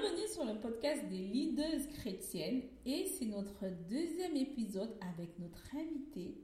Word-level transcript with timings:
bienvenue 0.00 0.28
sur 0.28 0.44
le 0.44 0.54
podcast 0.54 1.04
des 1.08 1.18
leaders 1.18 1.88
chrétiennes 1.98 2.62
et 2.86 3.06
c'est 3.06 3.26
notre 3.26 3.66
deuxième 3.90 4.34
épisode 4.34 4.96
avec 5.12 5.38
notre 5.38 5.60
invitée, 5.76 6.38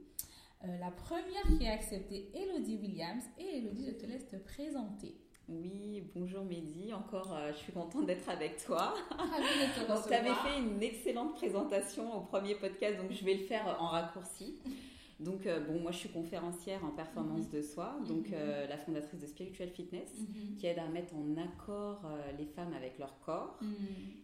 euh, 0.64 0.78
la 0.78 0.90
première 0.90 1.58
qui 1.58 1.66
a 1.66 1.72
accepté 1.72 2.30
Elodie 2.34 2.76
Williams. 2.76 3.22
Et 3.38 3.58
Elodie, 3.58 3.86
je 3.86 3.92
te 3.92 4.06
laisse 4.06 4.26
te 4.26 4.36
présenter. 4.36 5.16
Oui, 5.48 6.02
bonjour 6.14 6.44
Mehdi, 6.44 6.92
encore 6.92 7.34
euh, 7.34 7.52
je 7.52 7.58
suis 7.58 7.72
contente 7.72 8.04
d'être 8.04 8.28
avec 8.28 8.62
toi. 8.62 8.94
Tu 10.06 10.14
avais 10.14 10.34
fait 10.34 10.58
une 10.58 10.82
excellente 10.82 11.34
présentation 11.34 12.14
au 12.14 12.20
premier 12.22 12.56
podcast, 12.56 12.98
donc 12.98 13.12
je 13.12 13.24
vais 13.24 13.34
le 13.34 13.44
faire 13.44 13.76
en 13.80 13.86
raccourci. 13.86 14.56
Donc, 15.18 15.46
euh, 15.46 15.60
bon, 15.60 15.80
moi, 15.80 15.92
je 15.92 15.98
suis 15.98 16.08
conférencière 16.10 16.84
en 16.84 16.90
performance 16.90 17.46
mhm. 17.46 17.52
de 17.52 17.62
soi, 17.62 17.98
donc 18.06 18.28
mhm. 18.28 18.34
euh, 18.34 18.66
la 18.66 18.76
fondatrice 18.76 19.20
de 19.20 19.26
Spiritual 19.26 19.70
Fitness, 19.70 20.10
mhm. 20.18 20.56
qui 20.56 20.66
aide 20.66 20.78
à 20.78 20.88
mettre 20.88 21.14
en 21.14 21.36
accord 21.38 22.02
euh, 22.04 22.32
les 22.38 22.44
femmes 22.44 22.74
avec 22.74 22.98
leur 22.98 23.18
corps 23.20 23.58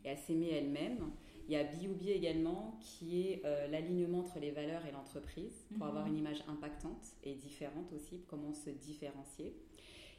et 0.05 0.11
à 0.11 0.17
s'aimer 0.17 0.51
elles-mêmes. 0.51 1.11
Il 1.49 1.55
y 1.55 1.57
a 1.57 1.65
B.O.B. 1.65 2.07
également, 2.07 2.79
qui 2.81 3.21
est 3.21 3.43
l'alignement 3.71 4.21
entre 4.21 4.39
les 4.39 4.53
valeurs 4.53 4.87
et 4.87 4.93
l'entreprise, 4.93 5.67
pour 5.77 5.87
avoir 5.87 6.07
une 6.07 6.17
image 6.17 6.43
impactante 6.47 7.05
et 7.25 7.35
différente 7.35 7.93
aussi, 7.93 8.23
comment 8.29 8.55
se 8.55 8.71
différencier. 8.71 9.53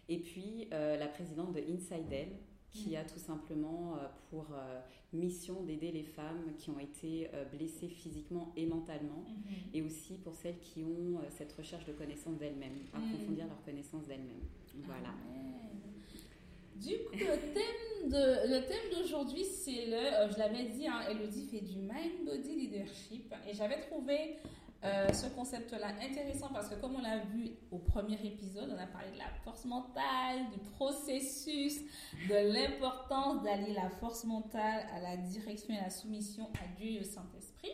Et 0.09 0.19
puis, 0.19 0.67
la 0.69 1.07
présidente 1.07 1.53
de 1.53 1.59
Inside 1.59 2.11
Elle, 2.11 2.37
qui 2.73 2.95
a 2.95 3.03
tout 3.03 3.19
simplement 3.19 3.95
euh, 3.95 4.07
pour 4.29 4.47
euh, 4.51 4.79
mission 5.13 5.61
d'aider 5.61 5.91
les 5.91 6.03
femmes 6.03 6.53
qui 6.57 6.71
ont 6.71 6.79
été 6.79 7.29
euh, 7.33 7.45
blessées 7.45 7.87
physiquement 7.87 8.51
et 8.57 8.65
mentalement, 8.65 9.23
mhm. 9.27 9.55
et 9.73 9.81
aussi 9.83 10.15
pour 10.17 10.33
celles 10.33 10.59
qui 10.59 10.83
ont 10.83 11.19
cette 11.29 11.53
recherche 11.53 11.85
de 11.85 11.93
connaissance 11.93 12.37
d'elles-mêmes, 12.39 12.79
approfondir 12.93 13.45
mhm. 13.45 13.49
leur 13.51 13.63
connaissance 13.63 14.07
d'elles-mêmes. 14.07 14.47
Voilà. 14.85 15.13
Du 16.75 16.97
coup, 16.97 17.13
le 17.13 17.53
thème 17.53 18.09
de 18.09 18.53
le 18.55 18.67
thème 18.67 18.91
d'aujourd'hui, 18.91 19.45
c'est 19.45 19.85
le, 19.85 20.33
je 20.33 20.39
l'avais 20.39 20.65
dit, 20.65 20.87
hein, 20.87 21.01
Elodie 21.09 21.45
fait 21.45 21.61
du 21.61 21.77
mind 21.77 22.25
body 22.25 22.55
leadership, 22.55 23.33
et 23.47 23.53
j'avais 23.53 23.79
trouvé 23.81 24.37
euh, 24.85 25.13
ce 25.13 25.27
concept-là 25.27 25.87
intéressant 26.01 26.49
parce 26.53 26.67
que 26.67 26.75
comme 26.75 26.95
on 26.95 27.01
l'a 27.01 27.19
vu 27.19 27.51
au 27.71 27.77
premier 27.77 28.19
épisode, 28.25 28.69
on 28.75 28.81
a 28.81 28.85
parlé 28.85 29.11
de 29.11 29.17
la 29.17 29.29
force 29.43 29.63
mentale, 29.65 30.49
du 30.51 30.59
processus, 30.59 31.79
de 32.29 32.53
l'importance 32.53 33.41
d'allier 33.43 33.73
la 33.73 33.89
force 33.89 34.25
mentale 34.25 34.85
à 34.93 34.99
la 34.99 35.17
direction 35.17 35.73
et 35.73 35.81
la 35.81 35.89
soumission 35.89 36.49
à 36.61 36.67
Dieu 36.77 36.91
et 36.91 36.99
au 36.99 37.03
Saint-Esprit. 37.03 37.71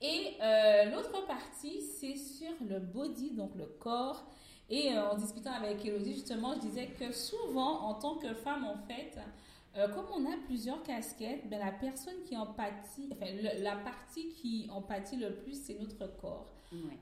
Et 0.00 0.36
euh, 0.42 0.90
l'autre 0.90 1.24
partie, 1.26 1.80
c'est 1.80 2.16
sur 2.16 2.52
le 2.68 2.80
body, 2.80 3.30
donc 3.30 3.54
le 3.54 3.66
corps. 3.66 4.24
Et 4.68 4.92
euh, 4.92 5.10
en 5.10 5.16
discutant 5.16 5.52
avec 5.52 5.84
Elodie, 5.84 6.14
justement, 6.14 6.54
je 6.54 6.60
disais 6.60 6.88
que 6.88 7.12
souvent, 7.12 7.82
en 7.82 7.94
tant 7.94 8.16
que 8.16 8.34
femme, 8.34 8.64
en 8.64 8.76
fait, 8.88 9.18
euh, 9.76 9.88
comme 9.88 10.06
on 10.14 10.24
a 10.26 10.36
plusieurs 10.46 10.82
casquettes, 10.82 11.48
ben, 11.48 11.58
la 11.58 11.72
personne 11.72 12.22
qui 12.26 12.36
empathie, 12.36 13.08
enfin, 13.12 13.26
la 13.60 13.76
partie 13.76 14.28
qui 14.34 14.68
empathie 14.70 15.16
le 15.16 15.34
plus, 15.34 15.64
c'est 15.64 15.78
notre 15.78 16.06
corps. 16.16 16.50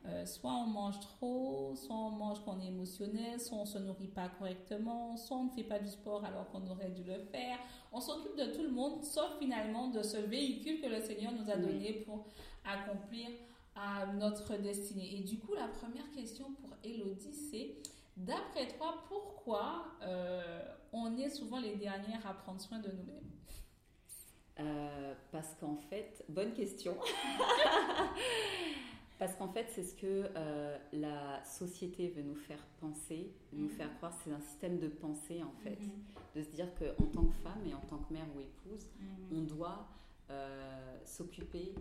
Euh, 0.04 0.26
soit 0.26 0.52
on 0.52 0.66
mange 0.66 1.00
trop, 1.00 1.74
soit 1.74 1.96
on 1.96 2.10
mange 2.10 2.44
quand 2.44 2.58
on 2.58 2.60
est 2.60 2.66
émotionnel, 2.66 3.40
soit 3.40 3.56
on 3.56 3.64
se 3.64 3.78
nourrit 3.78 4.08
pas 4.08 4.28
correctement, 4.28 5.16
soit 5.16 5.38
on 5.38 5.44
ne 5.44 5.50
fait 5.50 5.62
pas 5.62 5.78
du 5.78 5.88
sport 5.88 6.22
alors 6.26 6.50
qu'on 6.50 6.66
aurait 6.70 6.90
dû 6.90 7.02
le 7.04 7.18
faire. 7.18 7.56
On 7.90 7.98
s'occupe 7.98 8.36
de 8.36 8.54
tout 8.54 8.62
le 8.62 8.70
monde, 8.70 9.02
sauf 9.02 9.38
finalement 9.38 9.88
de 9.88 10.02
ce 10.02 10.18
véhicule 10.18 10.82
que 10.82 10.88
le 10.88 11.00
Seigneur 11.00 11.32
nous 11.32 11.50
a 11.50 11.56
donné 11.56 12.04
pour 12.04 12.26
accomplir 12.66 13.28
à 13.74 14.12
notre 14.12 14.58
destinée. 14.58 15.16
Et 15.16 15.20
du 15.20 15.38
coup, 15.38 15.54
la 15.54 15.68
première 15.68 16.10
question 16.10 16.52
pour 16.60 16.76
Elodie, 16.84 17.32
c'est 17.32 17.76
D'après 18.16 18.68
toi, 18.76 19.02
pourquoi 19.08 19.86
euh, 20.02 20.62
on 20.92 21.16
est 21.16 21.30
souvent 21.30 21.60
les 21.60 21.76
dernières 21.76 22.26
à 22.26 22.34
prendre 22.34 22.60
soin 22.60 22.78
de 22.78 22.88
nous-mêmes 22.88 23.30
euh, 24.60 25.14
Parce 25.30 25.54
qu'en 25.60 25.76
fait, 25.76 26.24
bonne 26.28 26.52
question. 26.52 26.96
parce 29.18 29.34
qu'en 29.36 29.48
fait, 29.48 29.66
c'est 29.70 29.84
ce 29.84 29.94
que 29.94 30.30
euh, 30.36 30.78
la 30.92 31.42
société 31.44 32.08
veut 32.08 32.22
nous 32.22 32.34
faire 32.34 32.62
penser, 32.80 33.32
nous 33.52 33.68
mhm. 33.68 33.70
faire 33.70 33.96
croire. 33.96 34.12
C'est 34.22 34.32
un 34.32 34.40
système 34.40 34.78
de 34.78 34.88
pensée, 34.88 35.42
en 35.42 35.52
fait. 35.62 35.80
Mhm. 35.80 35.90
De 36.36 36.42
se 36.42 36.50
dire 36.50 36.68
qu'en 36.74 37.06
tant 37.06 37.24
que 37.24 37.36
femme 37.36 37.66
et 37.66 37.74
en 37.74 37.80
tant 37.80 37.98
que 37.98 38.12
mère 38.12 38.26
ou 38.36 38.40
épouse, 38.40 38.86
mhm. 39.00 39.38
on 39.38 39.42
doit 39.42 39.88
s'occuper 41.04 41.74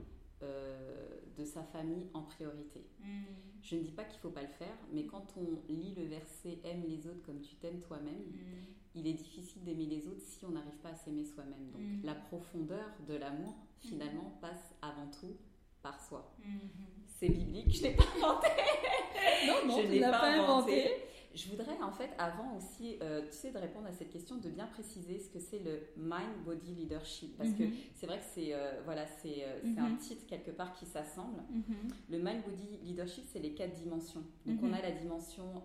euh, 0.44 1.08
de 1.38 1.46
sa 1.46 1.64
famille 1.64 2.08
en 2.14 2.24
priorité. 2.24 2.84
Je 3.62 3.76
ne 3.76 3.82
dis 3.82 3.92
pas 3.92 4.04
qu'il 4.04 4.18
ne 4.18 4.22
faut 4.22 4.32
pas 4.32 4.42
le 4.42 4.48
faire, 4.48 4.76
mais 4.92 5.06
quand 5.06 5.26
on 5.38 5.72
lit 5.72 5.94
le 5.96 6.06
verset 6.06 6.58
Aime 6.64 6.84
les 6.88 7.08
autres 7.08 7.22
comme 7.24 7.42
tu 7.42 7.56
t'aimes 7.56 7.80
toi-même. 7.80 8.24
Il 8.96 9.08
est 9.08 9.14
difficile 9.14 9.64
d'aimer 9.64 9.86
les 9.86 10.08
autres 10.08 10.22
si 10.22 10.46
on 10.46 10.50
n'arrive 10.50 10.78
pas 10.84 10.90
à 10.90 10.96
s'aimer 10.96 11.24
soi-même. 11.24 11.72
Donc 11.72 11.82
hmm. 11.82 12.06
la 12.06 12.16
profondeur 12.16 12.90
de 13.08 13.16
l'amour, 13.16 13.56
finalement, 13.80 14.38
passe 14.42 14.74
avant 14.82 15.10
tout 15.20 15.38
par 15.82 16.00
soi. 16.00 16.36
C'est 17.08 17.30
biblique, 17.30 17.72
je 17.72 17.84
ne 17.84 17.88
l'ai 17.90 17.96
pas 17.96 18.04
inventé. 18.18 18.48
Non, 19.48 19.68
non, 19.68 19.82
je 19.82 19.88
ne 19.88 19.92
l'ai 19.92 20.00
pas, 20.02 20.32
inventé. 20.32 20.92
Je 21.34 21.50
voudrais 21.50 21.82
en 21.82 21.92
fait, 21.92 22.10
avant 22.18 22.58
aussi, 22.58 22.98
euh, 23.02 23.22
tu 23.30 23.38
sais, 23.38 23.52
de 23.52 23.58
répondre 23.58 23.88
à 23.88 23.94
cette 23.94 24.10
question, 24.10 24.38
de 24.38 24.50
bien 24.50 24.66
préciser 24.68 25.20
ce 25.20 25.30
que 25.30 25.40
c'est 25.40 25.60
le 25.60 25.82
Mind 25.98 26.44
Body 26.46 26.74
Leadership. 26.74 27.38
Parce 27.38 27.52
que 27.52 27.64
mhm. 27.64 27.74
c'est 27.96 28.06
vrai 28.06 28.18
que 28.20 28.26
c'est 28.34 28.54
euh, 28.54 28.82
voilà, 28.84 29.06
c'est 29.08 29.46
euh, 29.46 29.60
un 29.78 29.90
mhm. 29.90 29.98
titre 29.98 30.26
quelque 30.28 30.52
part 30.52 30.74
qui 30.74 30.86
s'assemble. 30.86 31.42
Mhm. 31.52 31.64
Le 32.10 32.18
Mind 32.18 32.44
Body 32.44 32.80
Leadership, 32.84 33.24
c'est 33.32 33.40
les 33.40 33.54
quatre 33.54 33.74
dimensions. 33.74 34.24
Donc 34.46 34.60
on 34.64 34.74
a 34.74 34.82
la 34.82 34.92
dimension 34.92 35.64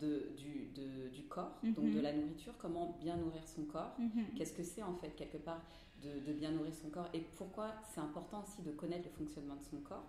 de, 0.00 0.30
du, 0.36 0.70
de, 0.74 1.08
du 1.08 1.24
corps, 1.24 1.58
donc 1.62 1.92
de 1.92 2.00
la 2.00 2.12
nourriture, 2.12 2.54
comment 2.58 2.96
bien 3.00 3.16
nourrir 3.16 3.46
son 3.46 3.64
corps. 3.64 3.96
Qu'est-ce 4.36 4.52
que 4.52 4.62
c'est 4.62 4.82
en 4.82 4.94
fait 4.94 5.10
quelque 5.10 5.38
part 5.38 5.62
de, 6.02 6.30
de, 6.30 6.32
bien 6.32 6.50
nourrir 6.50 6.74
son 6.74 6.90
corps 6.90 7.08
et 7.14 7.20
pourquoi 7.36 7.72
c'est 7.92 8.00
important 8.00 8.42
aussi 8.42 8.62
de 8.62 8.70
connaître 8.70 9.08
le 9.08 9.14
fonctionnement 9.14 9.56
de 9.56 9.64
son 9.64 9.78
corps. 9.78 10.06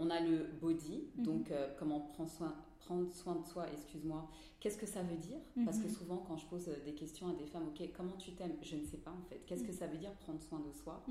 On 0.00 0.08
a 0.08 0.18
le 0.18 0.46
body, 0.60 1.04
mhm. 1.16 1.24
donc 1.24 1.50
euh, 1.50 1.68
comment 1.78 2.00
prendre 2.00 2.30
soin, 2.30 2.54
prendre 2.78 3.12
soin 3.12 3.36
de 3.36 3.44
soi, 3.44 3.66
excuse-moi. 3.70 4.28
Qu'est-ce 4.58 4.78
que 4.78 4.86
ça 4.86 5.02
veut 5.02 5.16
dire? 5.16 5.38
Parce 5.64 5.78
que 5.78 5.88
mhm. 5.88 5.94
souvent, 5.94 6.16
quand 6.26 6.38
je 6.38 6.46
pose 6.46 6.68
euh, 6.68 6.84
des 6.84 6.94
questions 6.94 7.28
à 7.28 7.34
des 7.34 7.46
femmes, 7.46 7.68
ok, 7.68 7.86
comment 7.94 8.16
tu 8.18 8.32
t'aimes? 8.32 8.56
Je 8.62 8.76
ne 8.76 8.84
sais 8.84 8.96
pas 8.96 9.10
en 9.10 9.22
fait. 9.28 9.42
Qu'est-ce 9.46 9.62
que 9.62 9.72
mhm. 9.72 9.78
ça 9.78 9.86
veut 9.86 9.98
dire 9.98 10.12
prendre 10.14 10.40
soin 10.40 10.60
de 10.60 10.72
soi? 10.72 11.04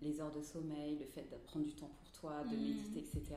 Les 0.00 0.20
heures 0.20 0.32
de 0.32 0.42
sommeil, 0.42 0.98
le 0.98 1.04
fait 1.04 1.30
de 1.30 1.36
prendre 1.36 1.66
du 1.66 1.74
temps 1.74 1.90
pour 1.98 2.10
toi, 2.12 2.42
de 2.44 2.56
méditer, 2.56 3.00
etc. 3.00 3.36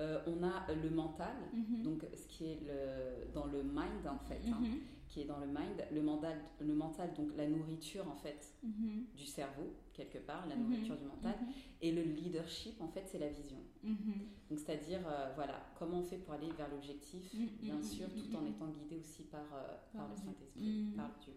Euh, 0.00 0.20
on 0.26 0.42
a 0.42 0.66
le 0.74 0.90
mental, 0.90 1.36
donc 1.84 2.04
ce 2.14 2.26
qui 2.26 2.46
est 2.46 2.60
le, 2.66 3.32
dans 3.32 3.46
le 3.46 3.62
mind 3.62 4.06
en 4.06 4.18
fait. 4.18 4.40
Hein 4.48 4.62
qui 5.12 5.20
est 5.20 5.24
dans 5.24 5.38
le 5.38 5.46
mind, 5.46 5.84
le 5.92 6.00
mental, 6.00 6.38
le 6.58 6.74
mental 6.74 7.12
donc 7.14 7.28
la 7.36 7.46
nourriture 7.46 8.08
en 8.08 8.16
fait 8.16 8.54
mhm. 8.62 9.04
du 9.14 9.26
cerveau 9.26 9.74
quelque 9.92 10.18
part, 10.18 10.46
la 10.48 10.56
mhm. 10.56 10.70
nourriture 10.70 10.96
du 10.96 11.04
mental, 11.04 11.34
mhm. 11.38 11.52
et 11.82 11.92
le 11.92 12.02
leadership 12.02 12.80
en 12.80 12.88
fait 12.88 13.04
c'est 13.06 13.18
la 13.18 13.28
vision. 13.28 13.58
Donc 13.84 14.58
c'est-à-dire 14.58 15.00
euh, 15.06 15.32
voilà 15.34 15.60
comment 15.78 15.98
on 15.98 16.02
fait 16.02 16.16
pour 16.16 16.32
aller 16.32 16.50
vers 16.56 16.68
l'objectif, 16.70 17.34
bien 17.60 17.82
sûr, 17.82 18.06
tout 18.08 18.36
en 18.36 18.46
étant 18.46 18.68
guidé 18.68 18.96
aussi 18.96 19.24
par 19.24 19.44
euh, 19.54 19.76
par, 19.94 20.08
le 20.08 20.16
Saint 20.16 20.34
Esprit, 20.40 20.92
par 20.96 21.10
Dieu. 21.22 21.34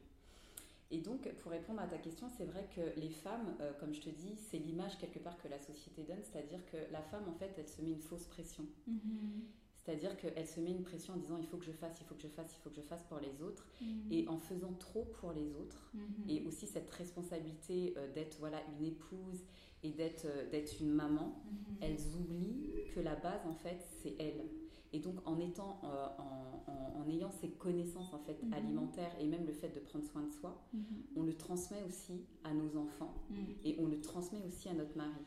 Et 0.91 0.99
donc, 0.99 1.27
pour 1.41 1.51
répondre 1.51 1.81
à 1.81 1.87
ta 1.87 1.97
question, 1.97 2.27
c'est 2.37 2.45
vrai 2.45 2.69
que 2.75 2.99
les 2.99 3.09
femmes, 3.09 3.55
euh, 3.59 3.73
comme 3.79 3.91
je 3.91 4.01
te 4.01 4.09
dis, 4.09 4.35
c'est 4.37 4.59
l'image 4.59 4.99
quelque 4.99 5.17
part 5.17 5.35
que 5.41 5.47
la 5.47 5.59
société 5.59 6.03
donne, 6.03 6.21
c'est-à-dire 6.21 6.59
que 6.71 6.77
la 6.91 7.01
femme, 7.01 7.27
en 7.27 7.33
fait, 7.33 7.51
elle 7.57 7.67
se 7.67 7.81
met 7.81 7.89
une 7.89 8.01
fausse 8.01 8.27
pression. 8.27 8.65
C'est-à-dire 9.85 10.17
qu'elle 10.17 10.47
se 10.47 10.59
met 10.59 10.71
une 10.71 10.81
pression 10.81 11.13
en 11.13 11.17
disant 11.17 11.37
il 11.39 11.45
faut 11.45 11.57
que 11.57 11.65
je 11.65 11.71
fasse, 11.71 11.99
il 12.01 12.05
faut 12.05 12.15
que 12.15 12.21
je 12.21 12.27
fasse, 12.27 12.55
il 12.55 12.61
faut 12.63 12.69
que 12.71 12.75
je 12.75 12.81
fasse 12.81 13.03
pour 13.03 13.19
les 13.19 13.43
autres. 13.43 13.67
Mhm. 13.81 14.11
Et 14.11 14.27
en 14.27 14.39
faisant 14.39 14.73
trop 14.79 15.05
pour 15.19 15.31
les 15.31 15.55
autres, 15.55 15.91
mhm. 15.93 16.03
et 16.27 16.43
aussi 16.47 16.65
cette 16.65 16.89
responsabilité 16.89 17.93
euh, 17.97 18.11
d'être 18.13 18.37
voilà, 18.39 18.61
une 18.79 18.85
épouse 18.85 19.43
et 19.83 19.91
d'être 19.91 20.25
euh, 20.25 20.49
d'être 20.49 20.81
une 20.81 20.91
maman, 20.91 21.39
mhm. 21.45 21.75
elles 21.81 21.99
oublient 22.19 22.71
que 22.95 22.99
la 22.99 23.15
base, 23.15 23.45
en 23.45 23.53
fait, 23.53 23.85
c'est 24.01 24.15
elle. 24.19 24.41
Et 24.91 24.99
donc, 24.99 25.15
en, 25.25 25.39
étant, 25.39 25.81
euh, 25.83 26.07
en, 26.17 27.01
en, 27.01 27.09
ayant 27.09 27.29
ces 27.29 27.49
connaissances 27.49 28.13
en 28.13 28.19
fait, 28.19 28.39
alimentaires 28.53 29.11
et 29.19 29.27
même 29.27 29.45
le 29.45 29.51
fait 29.51 29.67
de 29.69 29.79
prendre 29.79 30.05
soin 30.05 30.23
de 30.23 30.31
soi, 30.31 30.63
on 31.17 31.23
le 31.23 31.33
transmet 31.33 31.83
aussi 31.85 32.23
à 32.45 32.53
nos 32.53 32.77
enfants 32.77 33.13
et 33.65 33.75
on 33.77 33.87
le 33.87 33.99
transmet 33.99 34.39
aussi 34.47 34.69
à 34.69 34.73
notre 34.73 34.95
mari. 34.95 35.19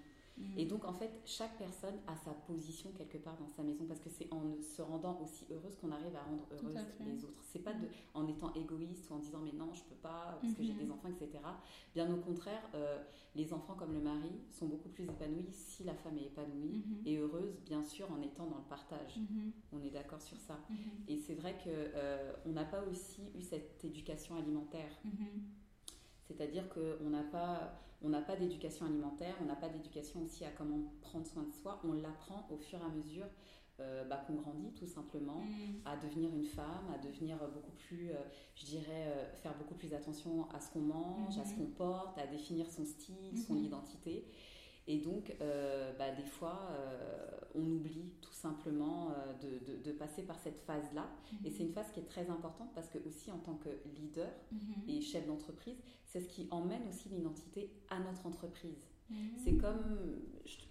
Et 0.57 0.65
donc, 0.65 0.85
en 0.85 0.93
fait, 0.93 1.11
chaque 1.25 1.57
personne 1.57 1.95
a 2.07 2.17
sa 2.17 2.33
position 2.33 2.91
quelque 2.97 3.19
part 3.19 3.37
dans 3.37 3.49
sa 3.49 3.63
maison 3.63 3.85
parce 3.87 4.01
que 4.01 4.11
c'est 4.11 4.33
en 4.33 4.43
se 4.63 4.83
rendant 4.83 5.21
aussi 5.23 5.47
heureuse 5.51 5.77
qu'on 5.81 5.91
arrive 5.91 6.15
à 6.17 6.23
rendre 6.23 6.47
heureuse 6.51 6.79
les 7.05 7.25
autres. 7.25 7.43
C'est 7.43 7.61
pas 7.61 7.73
de, 7.73 7.87
en 8.15 8.27
étant 8.27 8.53
égoïste 8.55 9.09
ou 9.11 9.15
en 9.15 9.19
disant 9.19 9.41
mais 9.45 9.53
non, 9.53 9.73
je 9.75 9.83
peux 9.83 9.97
pas 9.97 10.39
parce 10.41 10.55
que 10.55 10.63
j'ai 10.63 10.73
mhm. 10.73 10.85
des 10.85 10.91
enfants, 10.91 11.09
etc. 11.09 11.43
Bien 11.95 12.13
au 12.13 12.17
contraire, 12.17 12.63
euh, 12.75 13.03
les 13.35 13.53
enfants 13.53 13.75
comme 13.75 13.93
le 13.93 14.01
mari 14.01 14.31
sont 14.51 14.67
beaucoup 14.67 14.89
plus 14.89 15.05
épanouis 15.05 15.47
si 15.51 15.85
la 15.85 15.95
femme 15.95 16.19
est 16.19 16.27
épanouie 16.27 16.85
mhm. 16.85 17.03
et 17.07 17.17
heureuse, 17.17 17.61
bien 17.65 17.83
sûr, 17.83 18.11
en 18.11 18.21
étant 18.23 18.47
dans 18.47 18.59
le 18.59 18.69
partage. 18.69 19.17
Mhm. 19.17 19.53
On 19.73 19.83
est 19.83 19.91
d'accord 19.91 20.23
sur 20.23 20.39
ça. 20.39 20.59
Et 21.07 21.17
c'est 21.19 21.35
vrai 21.35 21.57
qu'on 21.63 21.71
euh, 21.71 22.33
n'a 22.47 22.65
pas 22.65 22.83
aussi 22.83 23.23
eu 23.35 23.43
cette 23.43 23.85
éducation 23.85 24.37
alimentaire. 24.37 24.91
C'est-à-dire 26.29 26.69
qu'on 26.69 27.11
n'a 27.11 27.23
pas, 27.23 27.73
on 28.03 28.09
n'a 28.09 28.21
pas 28.21 28.37
d'éducation 28.37 28.87
alimentaire, 28.87 29.35
on 29.43 29.47
n'a 29.47 29.57
pas 29.57 29.69
d'éducation 29.69 30.23
aussi 30.23 30.45
à 30.45 30.51
comment 30.51 30.93
prendre 31.01 31.27
soin 31.27 31.43
de 31.43 31.53
soi. 31.53 31.81
On 31.85 31.95
l'apprend 31.95 32.47
au 32.51 32.59
fur 32.59 32.79
et 32.79 32.85
à 32.85 32.89
mesure 32.89 33.27
bah, 34.11 34.17
qu'on 34.27 34.35
grandit 34.35 34.73
tout 34.73 34.89
simplement, 34.89 35.41
mm. 35.41 35.87
à 35.87 35.97
devenir 35.97 36.31
une 36.35 36.45
femme, 36.45 36.93
à 36.93 36.99
devenir 36.99 37.39
beaucoup 37.55 37.71
plus, 37.87 38.11
je 38.57 38.67
dirais, 38.67 39.31
faire 39.43 39.57
beaucoup 39.57 39.75
plus 39.75 39.95
attention 39.95 40.49
à 40.51 40.61
ce 40.61 40.73
qu'on 40.73 40.81
mange, 40.81 41.39
à 41.39 41.45
ce 41.45 41.53
mm-hmm. 41.53 41.57
qu'on 41.57 41.67
porte, 41.67 42.19
à 42.19 42.27
définir 42.27 42.69
son 42.69 42.85
style, 42.85 43.39
son 43.39 43.55
mm-hmm. 43.55 43.67
identité. 43.67 44.25
Et 44.89 44.97
donc, 44.97 45.37
euh, 45.43 45.93
bah, 45.99 46.11
des 46.11 46.25
fois, 46.25 46.71
euh, 46.71 47.29
on 47.55 47.61
oublie 47.61 48.11
tout 48.23 48.33
simplement 48.33 49.11
euh, 49.11 49.35
de, 49.35 49.83
de, 49.83 49.93
passer 49.93 50.23
par 50.23 50.39
cette 50.39 50.59
phase-là. 50.61 51.07
Mhm. 51.31 51.39
Et 51.47 51.51
c'est 51.51 51.63
une 51.63 51.73
phase 51.73 51.91
qui 51.93 52.01
est 52.01 52.09
très 52.09 52.31
importante 52.31 52.71
parce 52.75 52.89
que 52.89 52.99
aussi 53.07 53.31
en 53.31 53.39
tant 53.39 53.57
que 53.57 53.69
leader 53.95 54.31
mhm. 54.51 54.89
et 54.89 55.03
chef 55.03 55.27
d'entreprise, 55.27 55.77
c'est 56.07 56.21
ce 56.23 56.29
qui 56.29 56.49
emmène 56.51 56.89
aussi 56.89 57.11
l'identité 57.11 57.71
à 57.91 57.99
notre 57.99 58.25
entreprise. 58.25 58.79
Mhm. 59.11 59.17
C'est 59.37 59.57
comme, 59.57 60.23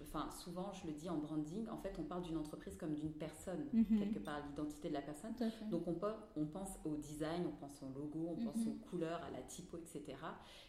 enfin 0.01 0.29
souvent 0.31 0.71
je 0.73 0.87
le 0.87 0.93
dis 0.93 1.09
en 1.09 1.17
branding, 1.17 1.67
en 1.69 1.77
fait 1.77 1.95
on 1.99 2.03
parle 2.03 2.23
d'une 2.23 2.37
entreprise 2.37 2.75
comme 2.77 2.93
d'une 2.93 3.11
personne, 3.11 3.65
mhm. 3.73 3.99
quelque 3.99 4.19
part 4.19 4.45
l'identité 4.47 4.89
de 4.89 4.93
la 4.93 5.01
personne. 5.01 5.33
Donc 5.69 5.87
on, 5.87 5.95
peut, 5.95 6.13
on 6.35 6.45
pense 6.45 6.79
au 6.85 6.95
design, 6.95 7.45
on 7.47 7.55
pense 7.55 7.81
au 7.81 7.87
logo, 7.87 8.35
on 8.37 8.45
pense 8.45 8.57
mhm. 8.57 8.69
aux 8.69 8.89
couleurs, 8.89 9.23
à 9.23 9.31
la 9.31 9.41
typo, 9.41 9.77
etc. 9.77 10.17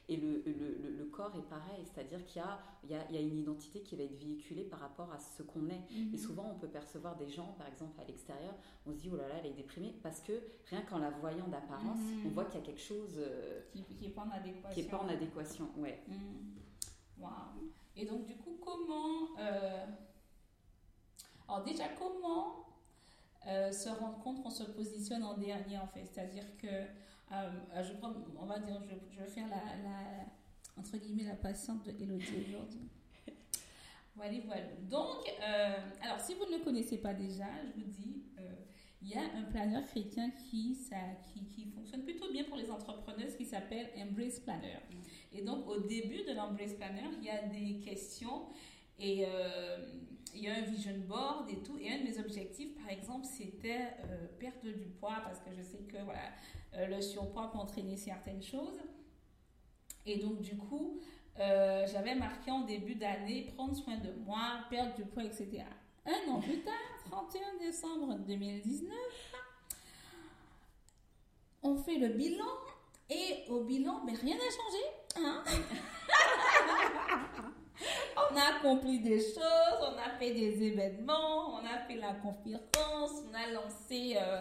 Et 0.08 0.16
le, 0.16 0.42
le, 0.46 0.96
le, 0.96 1.04
corps 1.04 1.34
est 1.36 1.48
pareil, 1.48 1.84
c'est-à-dire 1.84 2.24
qu'il 2.24 2.40
y 2.40 2.94
a, 2.94 3.10
y, 3.10 3.16
y 3.16 3.22
une 3.22 3.36
identité 3.36 3.82
qui 3.82 3.96
va 3.96 4.04
être 4.04 4.18
véhiculée 4.18 4.64
par 4.64 4.80
rapport 4.80 5.12
à 5.12 5.18
ce 5.18 5.42
qu'on 5.42 5.68
est. 5.68 5.82
Et 6.12 6.16
souvent 6.16 6.50
on 6.54 6.58
peut 6.58 6.68
percevoir 6.68 7.16
des 7.16 7.28
gens, 7.28 7.54
par 7.58 7.66
exemple 7.68 8.00
à 8.00 8.04
l'extérieur, 8.04 8.54
on 8.86 8.92
se 8.92 8.96
dit 8.96 9.10
oh 9.12 9.16
là 9.16 9.28
là 9.28 9.34
elle 9.40 9.50
est 9.50 9.54
déprimée 9.54 9.94
parce 10.02 10.20
que 10.20 10.32
rien 10.66 10.82
qu'en 10.82 10.98
la 10.98 11.10
voyant 11.10 11.48
d'apparence, 11.48 12.00
on 12.24 12.28
voit 12.30 12.44
qu'il 12.46 12.60
y 12.60 12.62
a 12.62 12.66
quelque 12.66 12.80
chose 12.80 13.18
euh, 13.18 13.60
qui 13.72 13.84
n'est 14.00 14.08
pas 14.08 14.22
en 14.22 14.30
adéquation. 14.30 14.70
Qui 14.70 14.80
est 14.80 14.90
pas 14.90 14.98
en 14.98 15.08
adéquation, 15.08 15.68
ouais. 15.76 16.02
Et 17.96 18.06
donc, 18.06 18.24
du 18.26 18.36
coup, 18.36 18.58
comment. 18.64 19.36
Euh, 19.38 19.86
alors, 21.48 21.64
déjà, 21.64 21.88
comment 21.98 22.64
euh, 23.46 23.72
se 23.72 23.88
rendre 23.88 24.18
compte 24.20 24.42
qu'on 24.42 24.50
se 24.50 24.64
positionne 24.64 25.24
en 25.24 25.36
dernier, 25.36 25.78
en 25.78 25.86
fait? 25.86 26.04
C'est-à-dire 26.06 26.44
que. 26.56 26.66
Euh, 26.66 27.82
je 27.82 27.92
prends, 27.94 28.14
on 28.38 28.46
va 28.46 28.58
dire, 28.58 28.80
je, 29.12 29.20
vais 29.20 29.28
faire 29.28 29.48
la, 29.48 29.60
entre 30.80 30.96
guillemets, 30.96 31.24
la 31.24 31.34
patiente 31.34 31.84
de 31.84 31.90
Elodie 32.02 32.46
aujourd'hui. 32.48 32.88
Voilà, 34.16 34.36
voilà. 34.46 34.62
Donc, 34.90 35.30
alors, 36.02 36.18
si 36.18 36.34
vous 36.34 36.44
ne 36.46 36.58
le 36.58 36.64
connaissez 36.64 36.98
pas 36.98 37.14
déjà, 37.14 37.46
je 37.62 37.80
vous 37.80 37.86
dis 37.86 38.24
il 39.00 39.08
y 39.08 39.14
a 39.14 39.22
un 39.36 39.44
planeur 39.44 39.84
chrétien 39.84 40.30
qui, 40.30 40.74
ça, 40.74 40.96
qui, 41.32 41.44
qui, 41.44 41.66
fonctionne 41.66 42.02
plutôt 42.02 42.32
bien 42.32 42.44
pour 42.44 42.56
les 42.56 42.70
entrepreneuses 42.70 43.36
qui 43.36 43.44
s'appelle 43.44 43.90
Embrace 43.96 44.40
Planner. 44.40 44.78
Et 45.32 45.42
donc, 45.42 45.68
au 45.68 45.80
début 45.80 46.24
de 46.24 46.34
l'Embrace 46.34 46.74
Planner, 46.74 47.08
il 47.20 47.24
y 47.24 47.30
a 47.30 47.42
des 47.42 47.80
questions 47.80 48.46
et 48.98 49.24
euh, 49.26 49.86
il 50.34 50.42
y 50.42 50.48
a 50.48 50.56
un 50.56 50.62
vision 50.62 50.98
board 51.06 51.48
et 51.50 51.62
tout. 51.62 51.78
Et 51.78 51.92
un 51.92 51.98
de 51.98 52.04
mes 52.04 52.18
objectifs, 52.18 52.74
par 52.74 52.90
exemple, 52.90 53.24
c'était 53.24 53.94
euh, 54.04 54.26
perdre 54.38 54.62
du 54.62 54.86
poids 54.98 55.20
parce 55.22 55.38
que 55.40 55.52
je 55.56 55.62
sais 55.62 55.78
que 55.78 56.02
voilà, 56.02 56.32
euh, 56.74 56.86
le 56.86 57.00
surpoids 57.00 57.50
peut 57.52 57.58
entraîner 57.58 57.96
certaines 57.96 58.42
choses. 58.42 58.80
Et 60.06 60.18
donc, 60.18 60.40
du 60.40 60.56
coup, 60.56 61.00
j'avais 61.36 62.16
marqué 62.16 62.50
en 62.50 62.62
début 62.62 62.96
d'année 62.96 63.52
prendre 63.54 63.76
soin 63.76 63.96
de 63.98 64.10
moi, 64.24 64.64
perdre 64.70 64.94
du 64.96 65.04
poids, 65.04 65.22
etc. 65.22 65.62
Un 66.08 66.30
an 66.30 66.40
plus 66.40 66.60
tard, 66.60 66.72
31 67.10 67.66
décembre 67.66 68.14
2019, 68.26 68.96
on 71.62 71.76
fait 71.76 71.98
le 71.98 72.08
bilan 72.08 72.46
et 73.10 73.44
au 73.50 73.64
bilan, 73.64 74.00
mais 74.06 74.14
rien 74.14 74.34
n'a 74.34 74.40
changé. 74.40 74.82
Hein. 75.16 75.44
on 78.16 78.36
a 78.36 78.56
accompli 78.56 79.00
des 79.00 79.20
choses, 79.20 79.82
on 79.82 79.98
a 79.98 80.16
fait 80.18 80.32
des 80.32 80.62
événements, 80.62 81.56
on 81.56 81.66
a 81.66 81.80
fait 81.86 81.96
la 81.96 82.14
conférence, 82.14 83.22
on 83.28 83.34
a 83.34 83.52
lancé 83.52 84.16
euh, 84.16 84.40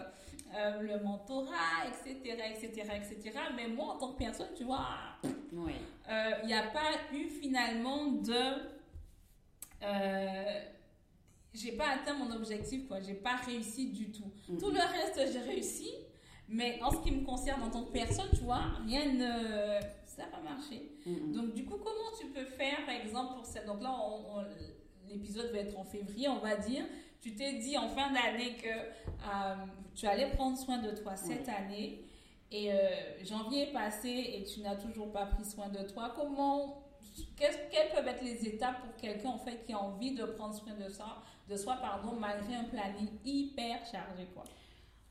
euh, 0.56 0.80
le 0.80 1.04
mentorat, 1.04 1.84
etc., 1.86 2.44
etc., 2.48 2.92
etc. 2.96 3.38
Mais 3.54 3.68
moi, 3.68 3.88
en 3.88 3.98
tant 3.98 4.12
que 4.14 4.18
personne, 4.18 4.54
tu 4.56 4.64
vois, 4.64 4.88
il 5.52 6.46
n'y 6.46 6.54
a 6.54 6.62
pas 6.62 6.92
eu 7.12 7.28
finalement 7.28 8.06
de 8.06 8.78
j'ai 11.54 11.72
pas 11.72 11.88
atteint 11.90 12.14
mon 12.14 12.30
objectif, 12.32 12.86
quoi. 12.86 13.00
J'ai 13.00 13.14
pas 13.14 13.36
réussi 13.36 13.90
du 13.90 14.10
tout. 14.10 14.30
Mm-hmm. 14.50 14.58
Tout 14.58 14.70
le 14.70 14.80
reste, 14.80 15.32
j'ai 15.32 15.40
réussi. 15.40 15.90
Mais 16.48 16.80
en 16.82 16.90
ce 16.90 16.98
qui 16.98 17.10
me 17.10 17.24
concerne 17.24 17.62
en 17.62 17.70
tant 17.70 17.84
que 17.84 17.92
personne, 17.92 18.28
tu 18.32 18.40
vois, 18.40 18.62
rien 18.86 19.12
ne. 19.12 19.80
Ça 20.06 20.22
n'a 20.22 20.28
pas 20.28 20.40
marché. 20.40 20.92
Mm-hmm. 21.06 21.32
Donc, 21.32 21.54
du 21.54 21.64
coup, 21.64 21.76
comment 21.76 22.16
tu 22.18 22.26
peux 22.28 22.44
faire, 22.44 22.84
par 22.86 22.94
exemple, 22.94 23.34
pour 23.34 23.46
cette. 23.46 23.66
Donc 23.66 23.82
là, 23.82 23.94
l'épisode 25.08 25.50
va 25.52 25.58
être 25.58 25.78
en 25.78 25.84
février, 25.84 26.28
on 26.28 26.38
va 26.38 26.56
dire. 26.56 26.84
Tu 27.20 27.34
t'es 27.34 27.54
dit 27.54 27.76
en 27.76 27.88
fin 27.88 28.12
d'année 28.12 28.56
que 28.56 28.68
euh, 28.68 29.54
tu 29.94 30.06
allais 30.06 30.30
prendre 30.30 30.56
soin 30.56 30.78
de 30.78 30.92
toi 30.92 31.16
cette 31.16 31.48
année. 31.48 32.04
Et 32.50 32.72
euh, 32.72 32.78
janvier 33.24 33.68
est 33.68 33.72
passé 33.72 34.08
et 34.08 34.44
tu 34.44 34.60
n'as 34.60 34.76
toujours 34.76 35.12
pas 35.12 35.26
pris 35.26 35.44
soin 35.44 35.68
de 35.68 35.82
toi. 35.82 36.14
Comment 36.16 36.77
quelles 37.36 37.90
peuvent 37.94 38.06
être 38.06 38.22
les 38.22 38.46
étapes 38.46 38.80
pour 38.80 38.96
quelqu'un 38.96 39.30
en 39.30 39.38
fait 39.38 39.64
qui 39.66 39.72
a 39.72 39.78
envie 39.78 40.14
de 40.14 40.24
prendre 40.24 40.54
soin 40.54 40.74
de 40.74 40.88
ça, 40.88 41.22
de 41.48 41.56
soi 41.56 41.76
pardon, 41.76 42.12
malgré 42.18 42.54
un 42.54 42.64
planning 42.64 43.08
hyper 43.24 43.84
chargé 43.86 44.26
quoi? 44.34 44.44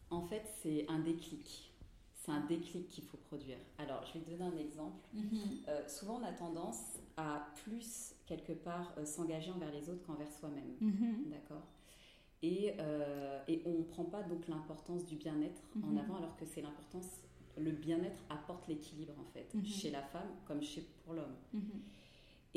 En 0.09 0.21
fait, 0.21 0.43
c'est 0.61 0.85
un 0.87 0.99
déclic. 0.99 1.71
C'est 2.13 2.31
un 2.31 2.41
déclic 2.41 2.89
qu'il 2.89 3.03
faut 3.03 3.17
produire. 3.17 3.57
Alors, 3.77 4.03
je 4.05 4.13
vais 4.13 4.25
te 4.25 4.29
donner 4.31 4.45
un 4.45 4.57
exemple. 4.57 4.97
Mm-hmm. 5.15 5.69
Euh, 5.69 5.87
souvent, 5.87 6.19
on 6.21 6.25
a 6.25 6.31
tendance 6.31 6.99
à 7.15 7.47
plus 7.63 8.13
quelque 8.25 8.53
part 8.53 8.93
euh, 8.97 9.05
s'engager 9.05 9.51
envers 9.51 9.71
les 9.71 9.89
autres 9.89 10.05
qu'envers 10.05 10.31
soi-même. 10.31 10.75
Mm-hmm. 10.81 11.29
D'accord? 11.29 11.63
Et, 12.43 12.73
euh, 12.79 13.39
et, 13.47 13.61
on 13.65 13.79
ne 13.79 13.83
prend 13.83 14.03
pas 14.03 14.23
donc 14.23 14.47
l'importance 14.47 15.05
du 15.05 15.15
bien-être 15.15 15.61
en 15.75 15.93
mm-hmm. 15.93 15.99
avant, 15.99 16.17
alors 16.17 16.35
que 16.35 16.45
c'est 16.45 16.61
l'importance, 16.61 17.21
le 17.59 17.71
bien-être 17.71 18.19
apporte 18.29 18.67
l'équilibre 18.67 19.13
en 19.19 19.25
fait, 19.33 19.47
chez 19.65 19.91
la 19.91 20.01
femme 20.01 20.29
comme 20.45 20.61
chez 20.61 20.85
pour 21.03 21.13
l'homme. 21.13 21.35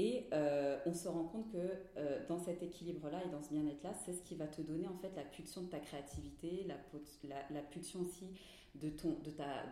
Et 0.01 0.25
euh, 0.33 0.79
on 0.87 0.95
se 0.95 1.09
rend 1.09 1.25
compte 1.25 1.51
que 1.53 1.59
euh, 1.99 2.27
dans 2.27 2.39
cet 2.39 2.63
équilibre-là 2.63 3.23
et 3.23 3.29
dans 3.29 3.43
ce 3.43 3.51
bien-être-là, 3.51 3.93
c'est 3.93 4.15
ce 4.15 4.23
qui 4.23 4.35
va 4.35 4.47
te 4.47 4.63
donner 4.63 4.89
en 4.89 4.97
fait 4.97 5.15
la 5.15 5.25
pulsion 5.25 5.61
de 5.61 5.67
ta 5.67 5.79
créativité, 5.79 6.67
la, 6.67 6.77
la, 7.51 7.61
pulsion 7.61 8.01
aussi 8.01 8.25
de 8.77 8.89
ton, 8.89 9.19
de 9.23 9.31
ta, 9.31 9.65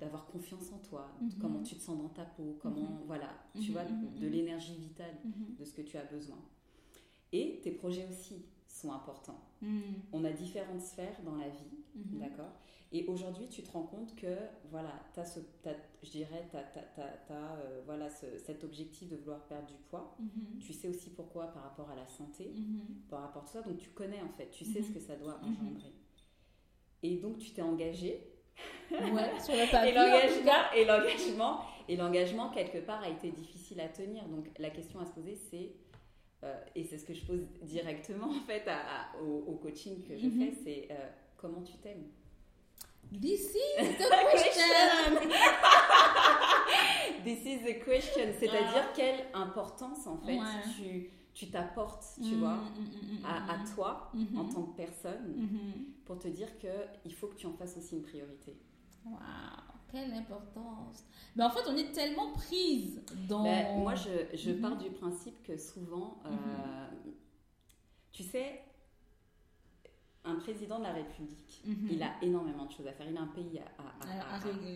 d'avoir 0.00 0.26
confiance 0.26 0.72
en 0.72 0.78
toi, 0.78 1.08
mhm. 1.20 1.30
comment 1.40 1.62
tu 1.62 1.76
te 1.76 1.82
sens 1.82 1.98
dans 1.98 2.08
ta 2.08 2.24
peau, 2.24 2.58
comment, 2.60 2.80
mhm. 2.80 3.02
voilà, 3.06 3.28
tu 3.54 3.68
mhm. 3.68 3.72
vois, 3.72 3.84
de 3.84 4.26
l'énergie 4.26 4.74
vitale, 4.74 5.14
de 5.56 5.64
ce 5.64 5.72
que 5.72 5.82
tu 5.82 5.96
as 5.96 6.04
besoin. 6.04 6.38
Et 7.32 7.60
tes 7.62 7.70
projets 7.70 8.08
aussi 8.10 8.44
sont 8.66 8.92
importants. 8.92 9.40
On 10.12 10.24
a 10.24 10.30
différentes 10.30 10.80
sphères 10.80 11.20
dans 11.24 11.36
la 11.36 11.48
vie, 11.48 12.18
d'accord? 12.18 12.52
Et 12.92 13.04
aujourd'hui, 13.06 13.48
tu 13.48 13.62
te 13.62 13.72
rends 13.72 13.82
compte 13.82 14.14
que, 14.14 14.36
voilà, 14.70 14.92
tu 15.12 15.20
as, 15.20 15.24
ce, 15.24 15.40
je 16.02 16.10
dirais, 16.10 16.48
tu 16.50 16.56
as, 16.56 17.32
euh, 17.32 17.82
voilà, 17.84 18.08
cet 18.08 18.62
objectif 18.62 19.08
de 19.08 19.16
vouloir 19.16 19.40
perdre 19.46 19.66
du 19.66 19.74
poids. 19.90 20.16
Mhm. 20.20 20.60
Tu 20.60 20.72
sais 20.72 20.88
aussi 20.88 21.10
pourquoi 21.10 21.46
par 21.48 21.64
rapport 21.64 21.90
à 21.90 21.96
la 21.96 22.06
santé, 22.06 22.52
mhm. 22.54 23.02
par 23.10 23.22
rapport 23.22 23.42
à 23.42 23.46
ça. 23.46 23.62
Donc, 23.62 23.78
tu 23.78 23.90
connais 23.90 24.22
en 24.22 24.28
fait, 24.28 24.50
tu 24.50 24.64
sais 24.64 24.82
ce 24.82 24.88
mhm. 24.88 24.94
que 24.94 25.00
ça 25.00 25.16
doit 25.16 25.40
engendrer. 25.42 25.92
Et 27.02 27.16
donc, 27.16 27.38
tu 27.38 27.50
t'es 27.50 27.62
engagé. 27.62 28.32
Ouais, 28.90 29.40
sur 29.40 29.54
papier. 29.70 29.90
et 29.90 30.84
l'engagement, 30.84 31.60
et 31.88 31.96
l'engagement, 31.96 32.50
quelque 32.50 32.78
part, 32.78 33.02
a 33.02 33.08
été 33.08 33.32
difficile 33.32 33.80
à 33.80 33.88
tenir. 33.88 34.26
Donc, 34.28 34.46
la 34.58 34.70
question 34.70 35.00
à 35.00 35.06
se 35.06 35.12
poser, 35.12 35.34
c'est. 35.34 35.72
Euh, 36.44 36.54
et 36.76 36.84
c'est 36.84 36.98
ce 36.98 37.04
que 37.04 37.14
je 37.14 37.24
pose 37.24 37.46
directement 37.62 38.28
en 38.28 38.40
fait 38.46 38.62
au, 39.22 39.54
coaching 39.54 40.02
que 40.02 40.16
je 40.18 40.28
fais, 40.28 40.52
c'est 40.62 40.88
euh, 40.90 41.08
comment 41.38 41.62
tu 41.62 41.78
t'aimes? 41.78 42.04
This 43.12 43.54
is 43.54 43.96
the 43.98 44.08
question. 44.30 45.30
This 47.24 47.44
is 47.44 47.64
the 47.64 47.84
question. 47.84 48.32
C'est-à-dire 48.38 48.92
quelle 48.94 49.26
importance 49.34 50.06
en 50.06 50.18
fait 50.18 50.38
tu 50.76 51.10
tu 51.36 51.50
t'apportes, 51.50 52.06
tu 52.16 52.34
mm, 52.34 52.38
vois, 52.38 52.54
mm, 52.54 53.20
mm, 53.20 53.26
à, 53.26 53.58
toi 53.74 54.10
mm-hmm. 54.16 54.38
en 54.38 54.48
tant 54.48 54.62
que 54.62 54.76
personne 54.76 55.34
mm-hmm. 55.36 56.04
pour 56.06 56.18
te 56.18 56.28
dire 56.28 56.58
que 56.58 56.86
il 57.04 57.12
faut 57.12 57.26
que 57.26 57.34
tu 57.34 57.46
en 57.46 57.52
fasses 57.52 57.76
aussi 57.76 57.94
une 57.94 58.02
priorité. 58.02 58.56
Waouh, 59.04 59.20
quelle 59.92 60.14
importance. 60.14 61.04
Mais 61.36 61.44
en 61.44 61.50
fait, 61.50 61.60
on 61.68 61.76
est 61.76 61.92
tellement 61.92 62.32
prise 62.32 63.02
dans. 63.28 63.42
Ben, 63.42 63.78
moi, 63.80 63.94
je, 63.94 64.34
je 64.34 64.50
mm-hmm. 64.50 64.60
pars 64.62 64.78
du 64.78 64.90
principe 64.90 65.42
que 65.42 65.58
souvent, 65.58 66.22
euh, 66.24 66.88
tu 68.12 68.22
sais, 68.22 68.62
un 70.26 70.34
président 70.36 70.78
de 70.78 70.84
la 70.84 70.92
République, 70.92 71.62
mhm. 71.64 71.88
il 71.90 72.02
a 72.02 72.12
énormément 72.22 72.66
de 72.66 72.72
choses 72.72 72.86
à 72.86 72.92
faire. 72.92 73.06
Il 73.08 73.16
a 73.16 73.22
un 73.22 73.28
pays 73.28 73.60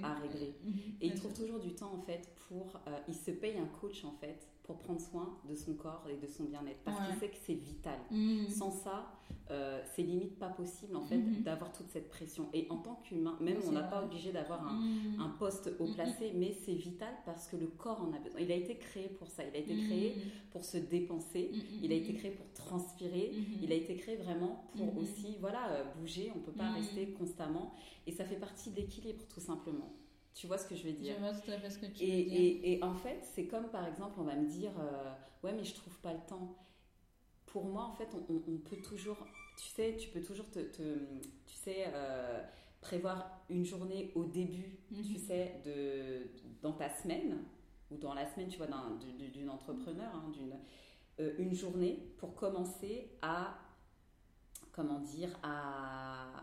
à, 0.02 0.14
régler. 0.14 0.54
Mhm. 0.64 0.72
Et 1.00 1.06
il 1.08 1.14
trouve 1.14 1.34
toujours 1.34 1.58
du 1.58 1.74
temps, 1.74 1.92
en 1.92 2.00
fait, 2.00 2.32
pour. 2.48 2.80
Euh, 2.86 2.98
il 3.08 3.14
se 3.14 3.30
paye 3.30 3.58
un 3.58 3.66
coach, 3.80 4.04
en 4.04 4.12
fait, 4.12 4.46
pour 4.70 4.78
prendre 4.78 5.00
soin 5.00 5.36
de 5.48 5.54
son 5.56 5.74
corps 5.74 6.06
et 6.08 6.16
de 6.16 6.28
son 6.28 6.44
bien-être 6.44 6.78
parce 6.84 7.04
qu'il 7.04 7.18
sait 7.18 7.28
que 7.28 7.36
c'est 7.44 7.54
vital. 7.54 7.98
Mm. 8.12 8.46
Sans 8.46 8.70
ça, 8.70 9.10
euh, 9.50 9.82
c'est 9.96 10.02
limite 10.02 10.38
pas 10.38 10.50
possible 10.50 10.94
en 10.94 11.00
fait 11.00 11.16
mm-hmm. 11.16 11.42
d'avoir 11.42 11.72
toute 11.72 11.88
cette 11.88 12.08
pression. 12.08 12.48
Et 12.52 12.68
en 12.70 12.76
tant 12.76 13.00
qu'humain, 13.02 13.36
même 13.40 13.58
on 13.66 13.72
n'a 13.72 13.82
pas 13.82 14.04
obligé 14.04 14.30
d'avoir 14.30 14.64
un, 14.64 14.78
mm. 14.78 15.20
un, 15.20 15.28
poste 15.40 15.72
haut 15.80 15.88
placé, 15.92 16.32
mais 16.36 16.52
c'est 16.64 16.74
vital 16.74 17.12
parce 17.26 17.48
que 17.48 17.56
le 17.56 17.66
corps 17.66 18.00
en 18.00 18.12
a 18.14 18.20
besoin. 18.20 18.40
Il 18.40 18.52
a 18.52 18.54
été 18.54 18.76
créé 18.76 19.08
pour 19.08 19.26
ça. 19.26 19.42
Il 19.42 19.56
a 19.56 19.58
été 19.58 19.74
créé 19.74 20.14
mm. 20.14 20.50
pour 20.52 20.64
se 20.64 20.76
dépenser. 20.76 21.50
Il 21.82 21.90
a 21.90 21.96
été 21.96 22.14
créé 22.14 22.30
pour 22.30 22.46
transpirer. 22.52 23.32
Il 23.60 23.72
a 23.72 23.74
été 23.74 23.96
créé 23.96 24.14
vraiment 24.14 24.70
pour 24.76 24.96
aussi 24.98 25.36
voilà 25.40 25.68
euh, 25.72 25.84
bouger. 25.98 26.30
On 26.36 26.38
peut 26.38 26.52
pas 26.52 26.70
rester 26.70 27.10
constamment. 27.18 27.74
Et 28.06 28.12
ça 28.12 28.24
fait 28.24 28.36
partie 28.38 28.70
d'équilibre 28.70 29.24
tout 29.34 29.40
simplement. 29.40 29.92
Tu 30.34 30.46
vois 30.46 30.58
ce 30.58 30.66
que 30.66 30.76
je 30.76 30.84
veux 30.84 30.92
dire? 30.92 31.14
Je 31.16 31.20
vois 31.20 31.34
tout 31.34 31.50
à 31.50 31.58
fait 31.58 31.70
ce 31.70 31.78
que 31.78 31.86
tu 31.86 32.04
et, 32.04 32.24
veux 32.24 32.30
dire. 32.30 32.40
Et, 32.40 32.72
et, 32.72 32.84
en 32.84 32.94
fait, 32.94 33.20
c'est 33.22 33.46
comme 33.46 33.68
par 33.68 33.86
exemple, 33.86 34.14
on 34.18 34.24
va 34.24 34.36
me 34.36 34.48
dire 34.48 34.72
euh, 34.78 35.12
Ouais, 35.42 35.52
mais 35.52 35.64
je 35.64 35.74
trouve 35.74 35.98
pas 35.98 36.12
le 36.12 36.20
temps. 36.28 36.56
Pour 37.46 37.64
moi, 37.64 37.84
en 37.84 37.94
fait, 37.94 38.08
on, 38.14 38.34
on, 38.34 38.58
peut 38.58 38.76
toujours. 38.76 39.18
Tu 39.56 39.68
sais, 39.68 39.96
tu 39.96 40.08
peux 40.08 40.22
toujours 40.22 40.48
te. 40.50 40.60
te 40.60 40.98
tu 41.46 41.54
sais. 41.56 41.84
Euh, 41.88 42.42
prévoir 42.80 43.42
une 43.50 43.64
journée 43.64 44.10
au 44.14 44.24
début, 44.24 44.78
tu 44.88 45.00
mhm. 45.00 45.18
sais, 45.18 45.60
de, 45.64 46.30
dans 46.62 46.72
ta 46.72 46.88
semaine, 46.88 47.38
ou 47.90 47.96
dans 47.96 48.14
la 48.14 48.26
semaine, 48.26 48.48
tu 48.48 48.58
vois, 48.58 48.68
d'une 49.32 49.50
entrepreneur, 49.50 50.14
hein, 50.14 50.30
d'une, 50.32 50.56
euh, 51.20 51.34
une 51.38 51.54
journée 51.54 52.12
pour 52.18 52.34
commencer 52.34 53.10
à, 53.20 53.58
comment 54.72 55.00
dire, 55.00 55.38
à, 55.42 56.42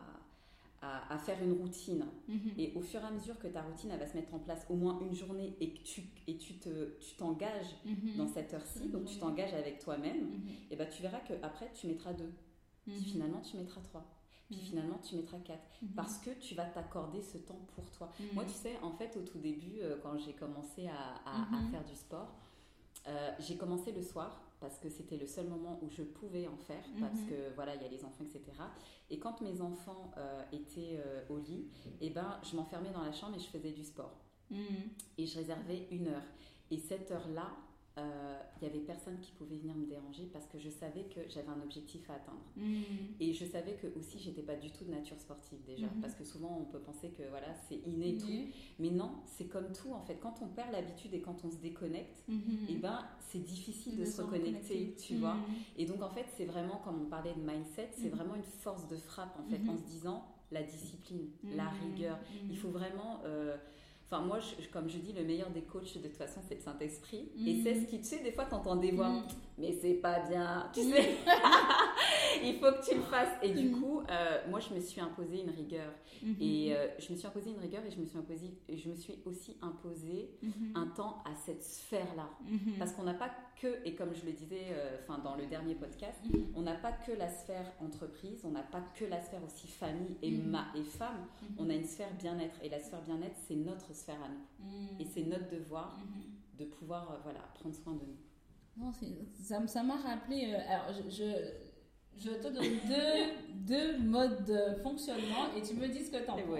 à, 0.81 1.17
faire 1.17 1.41
une 1.43 1.53
routine. 1.53 2.05
Mhm. 2.27 2.51
Et 2.57 2.73
au 2.75 2.81
fur 2.81 3.01
et 3.01 3.03
à 3.03 3.11
mesure 3.11 3.37
que 3.39 3.47
ta 3.47 3.61
routine 3.61 3.89
elle 3.91 3.99
va 3.99 4.07
se 4.07 4.15
mettre 4.15 4.33
en 4.33 4.39
place 4.39 4.65
au 4.69 4.75
moins 4.75 4.99
une 5.01 5.13
journée 5.13 5.55
et 5.59 5.73
que 5.73 5.83
tu 5.83 6.03
et 6.27 6.37
tu 6.37 6.55
te 6.55 6.97
tu 6.99 7.15
t'engages 7.15 7.75
mhm. 7.85 8.15
dans 8.17 8.27
cette 8.27 8.53
heure-ci, 8.53 8.89
donc 8.89 9.05
tu 9.05 9.17
t'engages 9.17 9.53
avec 9.53 9.79
toi-même, 9.79 10.21
mhm. 10.21 10.41
et 10.71 10.75
ben 10.75 10.87
tu 10.89 11.01
verras 11.01 11.19
que 11.19 11.33
après 11.41 11.71
tu 11.73 11.87
mettras 11.87 12.13
deux. 12.13 12.31
Puis 12.85 13.03
finalement 13.03 13.41
tu 13.41 13.57
mettras 13.57 13.81
trois. 13.81 14.05
Puis 14.49 14.59
finalement 14.59 14.99
tu 15.03 15.15
mettras 15.15 15.39
quatre. 15.39 15.67
Parce 15.95 16.19
que 16.19 16.29
tu 16.39 16.55
vas 16.55 16.65
t'accorder 16.65 17.21
ce 17.21 17.37
temps 17.37 17.59
pour 17.75 17.89
toi. 17.91 18.11
Moi 18.33 18.45
tu 18.45 18.53
sais, 18.53 18.77
en 18.81 18.91
fait 18.91 19.17
au 19.17 19.21
tout 19.21 19.39
début, 19.39 19.79
euh, 19.81 19.97
quand 20.01 20.17
j'ai 20.17 20.31
commencé 20.33 20.87
à, 20.87 21.15
à, 21.25 21.69
faire 21.69 21.83
du 21.83 21.95
sport, 21.95 22.33
euh, 23.07 23.31
j'ai 23.39 23.57
commencé 23.57 23.91
le 23.91 24.01
soir 24.01 24.46
parce 24.59 24.79
que 24.79 24.89
c'était 24.89 25.17
le 25.17 25.27
seul 25.27 25.47
moment 25.47 25.79
où 25.83 25.89
je 25.89 26.01
pouvais 26.01 26.47
en 26.47 26.57
faire, 26.57 26.83
parce 26.99 27.19
que 27.29 27.53
voilà, 27.55 27.75
il 27.75 27.81
y 27.81 27.85
a 27.85 27.89
les 27.89 28.03
enfants, 28.03 28.23
etc. 28.23 28.41
Et 29.09 29.19
quand 29.19 29.41
mes 29.41 29.61
enfants 29.61 30.11
euh, 30.17 30.41
étaient 30.51 30.99
euh, 31.05 31.21
au 31.29 31.37
lit, 31.37 31.67
eh 32.01 32.09
ben, 32.09 32.39
je 32.43 32.55
m'enfermais 32.55 32.89
dans 32.91 33.03
la 33.03 33.11
chambre 33.11 33.35
et 33.35 33.39
je 33.39 33.47
faisais 33.47 33.71
du 33.71 33.83
sport. 33.83 34.19
Mm. 34.49 34.57
Et 35.17 35.25
je 35.25 35.37
réservais 35.37 35.87
une 35.91 36.07
heure. 36.07 36.25
Et 36.71 36.77
cette 36.77 37.11
heure-là, 37.11 37.51
il 37.97 38.03
euh, 38.03 38.37
n'y 38.61 38.67
avait 38.67 38.85
personne 38.85 39.17
qui 39.19 39.31
pouvait 39.31 39.55
venir 39.55 39.75
me 39.75 39.85
déranger 39.87 40.29
parce 40.31 40.45
que 40.45 40.59
je 40.59 40.69
savais 40.69 41.03
que 41.03 41.21
j'avais 41.29 41.49
un 41.49 41.61
objectif 41.63 42.07
à 42.09 42.13
atteindre. 42.13 42.43
Mm. 42.55 42.81
Et 43.19 43.33
je 43.33 43.43
savais 43.43 43.73
que 43.73 43.87
aussi 43.97 44.19
j'étais 44.19 44.43
pas 44.43 44.55
du 44.55 44.69
tout 44.69 44.85
de 44.85 44.91
nature 44.91 45.19
sportive 45.19 45.57
déjà 45.65 45.87
mm-hmm. 45.87 46.01
parce 46.01 46.13
que 46.13 46.23
souvent 46.23 46.59
on 46.61 46.65
peut 46.65 46.79
penser 46.79 47.09
que 47.09 47.23
voilà 47.29 47.47
c'est 47.67 47.79
inné 47.87 48.09
et 48.09 48.17
tout, 48.17 48.53
mais 48.77 48.91
non 48.91 49.11
c'est 49.25 49.45
comme 49.45 49.71
tout 49.71 49.91
en 49.93 50.01
fait 50.01 50.19
quand 50.19 50.35
on 50.43 50.47
perd 50.47 50.71
l'habitude 50.71 51.13
et 51.13 51.21
quand 51.21 51.43
on 51.43 51.49
se 51.49 51.57
déconnecte, 51.57 52.23
mm-hmm. 52.29 52.69
et 52.69 52.73
eh 52.73 52.75
ben 52.75 53.03
c'est 53.19 53.43
difficile 53.43 53.97
de, 53.97 54.05
se 54.05 54.21
reconnecter, 54.21 54.95
tu 54.95 55.15
vois. 55.15 55.35
Mm-hmm. 55.35 55.81
Et 55.81 55.85
donc 55.85 56.03
en 56.03 56.09
fait 56.09 56.25
c'est 56.35 56.45
vraiment 56.45 56.77
comme 56.83 57.01
on 57.01 57.05
parlait 57.05 57.33
de 57.33 57.41
mindset, 57.41 57.89
c'est 57.93 58.09
vraiment 58.09 58.35
une 58.35 58.43
force 58.43 58.87
de 58.87 58.97
frappe 58.97 59.35
en 59.39 59.49
fait 59.49 59.67
en 59.67 59.75
se 59.75 59.83
disant 59.83 60.23
la 60.51 60.61
discipline, 60.63 61.29
la 61.55 61.69
rigueur. 61.69 62.19
Il 62.49 62.57
faut 62.57 62.69
vraiment 62.69 63.21
euh, 63.25 63.57
Enfin, 64.09 64.23
moi, 64.23 64.39
comme 64.71 64.89
je 64.89 64.97
dis, 64.97 65.11
le 65.11 65.23
meilleur 65.23 65.49
des 65.49 65.61
coachs, 65.61 65.97
de 65.97 66.07
toute 66.07 66.17
façon, 66.17 66.39
c'est 66.47 66.55
le 66.55 66.61
Saint-Esprit. 66.61 67.29
Et 67.45 67.55
mm. 67.55 67.63
c'est 67.63 67.75
ce 67.75 67.85
qui, 67.85 67.97
tu 67.99 68.05
sais, 68.05 68.23
des 68.23 68.31
fois, 68.31 68.45
t'entends 68.45 68.77
des 68.77 68.91
voix, 68.91 69.09
mm. 69.09 69.27
Mais 69.57 69.77
c'est 69.81 69.95
pas 69.95 70.19
bien, 70.19 70.69
tu 70.73 70.81
sais. 70.91 71.15
il 72.43 72.59
faut 72.59 72.71
que 72.71 72.87
tu 72.87 72.95
le 72.95 73.01
fasses. 73.01 73.35
Et 73.41 73.53
du 73.53 73.69
mm. 73.69 73.79
coup, 73.79 74.01
euh, 74.09 74.41
moi, 74.49 74.59
je 74.59 74.73
me 74.73 74.79
suis 74.79 75.01
imposé 75.01 75.41
une 75.41 75.49
rigueur. 75.49 75.91
Mm-hmm. 76.23 76.35
Et 76.41 76.75
euh, 76.75 76.87
je 76.99 77.11
me 77.11 77.17
suis 77.17 77.27
imposé 77.27 77.49
une 77.51 77.59
rigueur 77.59 77.83
et 77.85 77.91
je 77.91 77.99
me 77.99 78.05
suis, 78.05 78.17
imposé, 78.17 78.53
je 78.69 78.89
me 78.89 78.95
suis 78.95 79.15
aussi 79.25 79.57
imposé 79.61 80.31
mm-hmm. 80.43 80.75
un 80.75 80.87
temps 80.87 81.23
à 81.25 81.35
cette 81.35 81.63
sphère-là. 81.63 82.29
Mm-hmm. 82.45 82.77
Parce 82.77 82.93
qu'on 82.93 83.03
n'a 83.03 83.13
pas 83.13 83.31
que, 83.59 83.79
et 83.85 83.95
comme 83.95 84.13
je 84.13 84.25
le 84.25 84.33
disais 84.33 84.67
euh, 84.71 84.97
dans 85.23 85.35
le 85.35 85.47
dernier 85.47 85.73
podcast, 85.73 86.19
on 86.55 86.61
n'a 86.61 86.75
pas 86.75 86.91
que 86.91 87.11
la 87.11 87.29
sphère 87.29 87.71
entreprise, 87.81 88.41
on 88.43 88.51
n'a 88.51 88.61
pas 88.61 88.81
que 88.93 89.05
la 89.05 89.19
sphère 89.19 89.43
aussi 89.43 89.67
famille 89.67 90.17
et, 90.21 90.31
ma, 90.31 90.67
et 90.75 90.83
femme, 90.83 91.25
on 91.57 91.69
a 91.69 91.73
une 91.73 91.85
sphère 91.85 92.13
bien-être. 92.19 92.55
Et 92.61 92.69
la 92.69 92.79
sphère 92.79 93.01
bien-être, 93.01 93.35
c'est 93.47 93.55
notre 93.55 93.93
sphère 93.95 94.21
à 94.23 94.29
nous. 94.29 94.99
Et 94.99 95.05
c'est 95.05 95.23
notre 95.23 95.49
devoir 95.49 95.97
de 96.59 96.65
pouvoir 96.65 97.19
voilà, 97.23 97.39
prendre 97.55 97.75
soin 97.75 97.93
de 97.93 98.05
nous. 98.05 98.26
Non, 98.77 98.91
ça 99.67 99.83
m'a 99.83 99.95
rappelé. 99.95 100.53
alors, 100.53 100.93
je 101.09 101.23
je 102.17 102.31
te 102.31 102.47
donne 102.47 102.63
deux, 102.87 103.75
deux 103.75 103.97
modes 103.99 104.45
de 104.45 104.81
fonctionnement 104.81 105.53
et 105.55 105.61
tu 105.61 105.75
me 105.75 105.87
dis 105.87 106.03
ce 106.03 106.11
que 106.11 106.23
tu 106.23 106.29
en 106.29 106.35
penses. 106.35 106.59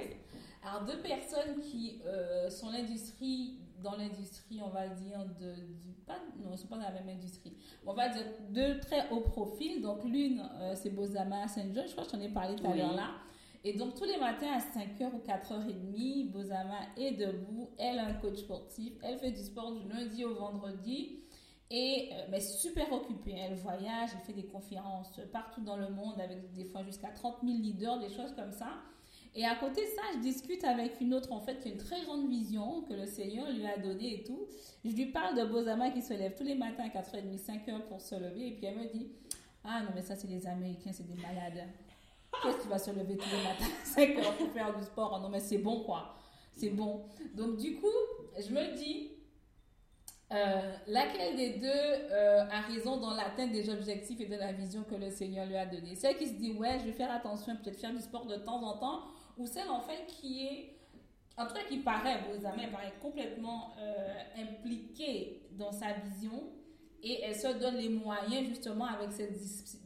Alors, 0.63 0.86
deux 0.86 1.00
personnes 1.01 1.59
qui 1.62 2.01
euh, 2.05 2.50
sont 2.50 2.69
l'industrie, 2.69 3.59
dans 3.81 3.95
l'industrie, 3.95 4.59
on 4.63 4.69
va 4.69 4.88
dire, 4.88 5.19
de, 5.39 5.53
du, 5.55 5.93
pas, 6.05 6.19
non, 6.43 6.50
ils 6.51 6.57
sont 6.57 6.67
pas 6.67 6.77
dans 6.77 6.83
la 6.83 6.91
même 6.91 7.09
industrie. 7.09 7.53
On 7.86 7.93
va 7.93 8.09
dire 8.09 8.24
deux 8.50 8.79
très 8.79 9.09
haut 9.09 9.21
profil. 9.21 9.81
Donc, 9.81 10.03
l'une, 10.03 10.43
euh, 10.59 10.74
c'est 10.75 10.89
Bozama 10.89 11.47
Saint 11.47 11.74
John, 11.74 11.86
je 11.88 11.91
crois 11.91 12.03
que 12.03 12.12
je 12.12 12.15
t'en 12.17 12.21
ai 12.21 12.29
parlé 12.29 12.55
tout 12.55 12.67
à 12.67 12.75
l'heure 12.75 12.95
là. 12.95 13.12
Et 13.63 13.74
donc, 13.74 13.95
tous 13.95 14.05
les 14.05 14.17
matins 14.17 14.51
à 14.53 14.59
5h 14.59 15.13
ou 15.13 15.19
4h30, 15.19 16.31
Bozama 16.31 16.79
est 16.95 17.13
debout. 17.13 17.69
Elle 17.77 18.00
a 18.00 18.07
un 18.07 18.13
coach 18.13 18.38
sportif. 18.38 18.93
Elle 19.01 19.17
fait 19.17 19.31
du 19.31 19.41
sport 19.41 19.74
du 19.74 19.88
lundi 19.89 20.24
au 20.24 20.36
vendredi. 20.36 21.19
Et 21.69 22.09
euh, 22.13 22.27
mais 22.29 22.39
super 22.39 22.91
occupée, 22.93 23.36
elle 23.38 23.55
voyage, 23.55 24.12
elle 24.13 24.25
fait 24.25 24.33
des 24.33 24.47
conférences 24.47 25.19
partout 25.33 25.62
dans 25.62 25.75
le 25.75 25.89
monde 25.89 26.19
avec 26.19 26.53
des 26.53 26.63
fois 26.63 26.83
jusqu'à 26.83 27.09
30 27.09 27.38
000 27.43 27.57
leaders, 27.57 28.00
des 28.00 28.09
choses 28.09 28.33
comme 28.36 28.53
ça. 28.53 28.69
Et 29.36 29.45
à 29.45 29.55
côté 29.55 29.81
de 29.81 29.88
ça, 29.88 30.01
je 30.15 30.19
discute 30.19 30.63
avec 30.63 31.00
une 31.01 31.13
autre 31.13 31.31
en 31.33 31.41
fait 31.41 31.59
qui 31.59 31.67
a 31.67 31.71
une 31.71 31.77
très 31.77 32.01
grande 32.03 32.29
vision 32.29 32.81
que 32.83 32.93
le 32.93 33.05
Seigneur 33.05 33.51
lui 33.51 33.65
a 33.67 33.77
donnée 33.77 34.21
et 34.21 34.24
tout. 34.24 34.47
Je 34.86 34.91
lui 34.91 35.07
parle 35.07 35.38
de 35.38 35.43
Bozama 35.45 35.91
qui 35.91 36.01
se 36.01 36.13
lève 36.13 36.36
tous 36.36 36.43
les 36.43 36.55
matins 36.55 36.86
à 36.86 36.88
4h30, 36.88 37.38
5h 37.38 37.81
pour 37.88 38.00
se 38.01 38.15
lever 38.15 38.47
et 38.47 38.51
puis 38.51 38.65
elle 38.65 38.77
me 38.77 38.86
dit 38.89 39.12
"Ah 39.63 39.81
non 39.83 39.89
mais 39.93 40.01
ça 40.01 40.15
c'est 40.15 40.27
les 40.27 40.47
Américains, 40.47 40.91
c'est 40.93 41.05
des 41.05 41.21
malades. 41.21 41.67
Qu'est-ce 42.41 42.57
que 42.57 42.62
tu 42.63 42.67
vas 42.69 42.79
se 42.79 42.91
lever 42.91 43.17
tous 43.17 43.29
les 43.29 43.43
matins 43.43 44.24
5h 44.24 44.38
pour 44.38 44.51
faire 44.53 44.75
du 44.75 44.83
sport 44.83 45.19
Non 45.19 45.29
mais 45.29 45.41
c'est 45.41 45.57
bon 45.57 45.81
quoi. 45.81 46.15
C'est 46.55 46.69
bon." 46.69 47.03
Donc 47.36 47.57
du 47.57 47.75
coup, 47.75 47.88
je 48.39 48.53
me 48.53 48.75
dis 48.77 49.12
euh, 50.29 50.74
laquelle 50.88 51.38
des 51.38 51.51
deux 51.51 51.67
euh, 51.67 52.43
a 52.51 52.62
raison 52.62 52.98
dans 52.98 53.12
l'atteinte 53.12 53.51
des 53.51 53.69
objectifs 53.69 54.19
et 54.19 54.25
de 54.25 54.36
la 54.36 54.51
vision 54.51 54.84
que 54.84 54.96
le 54.96 55.10
Seigneur 55.10 55.46
lui 55.46 55.55
a 55.55 55.65
donnée? 55.65 55.96
Celle 55.96 56.17
qui 56.17 56.27
se 56.27 56.34
dit, 56.34 56.51
ouais, 56.53 56.79
je 56.79 56.86
vais 56.86 56.91
faire 56.91 57.12
attention, 57.12 57.55
peut-être 57.55 57.79
faire 57.79 57.93
du 57.93 58.01
sport 58.01 58.25
de 58.25 58.36
temps 58.36 58.62
en 58.62 58.77
temps, 58.77 59.03
ou 59.38 59.46
celle 59.46 59.69
en 59.69 59.79
fait 59.79 60.05
qui 60.07 60.46
est, 60.46 60.75
en 61.38 61.48
tout 61.48 61.53
cas 61.53 61.63
qui 61.69 61.77
paraît, 61.77 62.19
vos 62.29 62.46
amis, 62.46 62.67
paraît 62.67 62.93
complètement 63.01 63.74
euh, 63.79 64.13
impliquée 64.38 65.43
dans 65.51 65.72
sa 65.72 65.93
vision 65.93 66.43
et 67.03 67.21
elle 67.21 67.35
se 67.35 67.47
donne 67.59 67.75
les 67.75 67.89
moyens 67.89 68.47
justement 68.47 68.85
avec 68.85 69.11
cette 69.11 69.33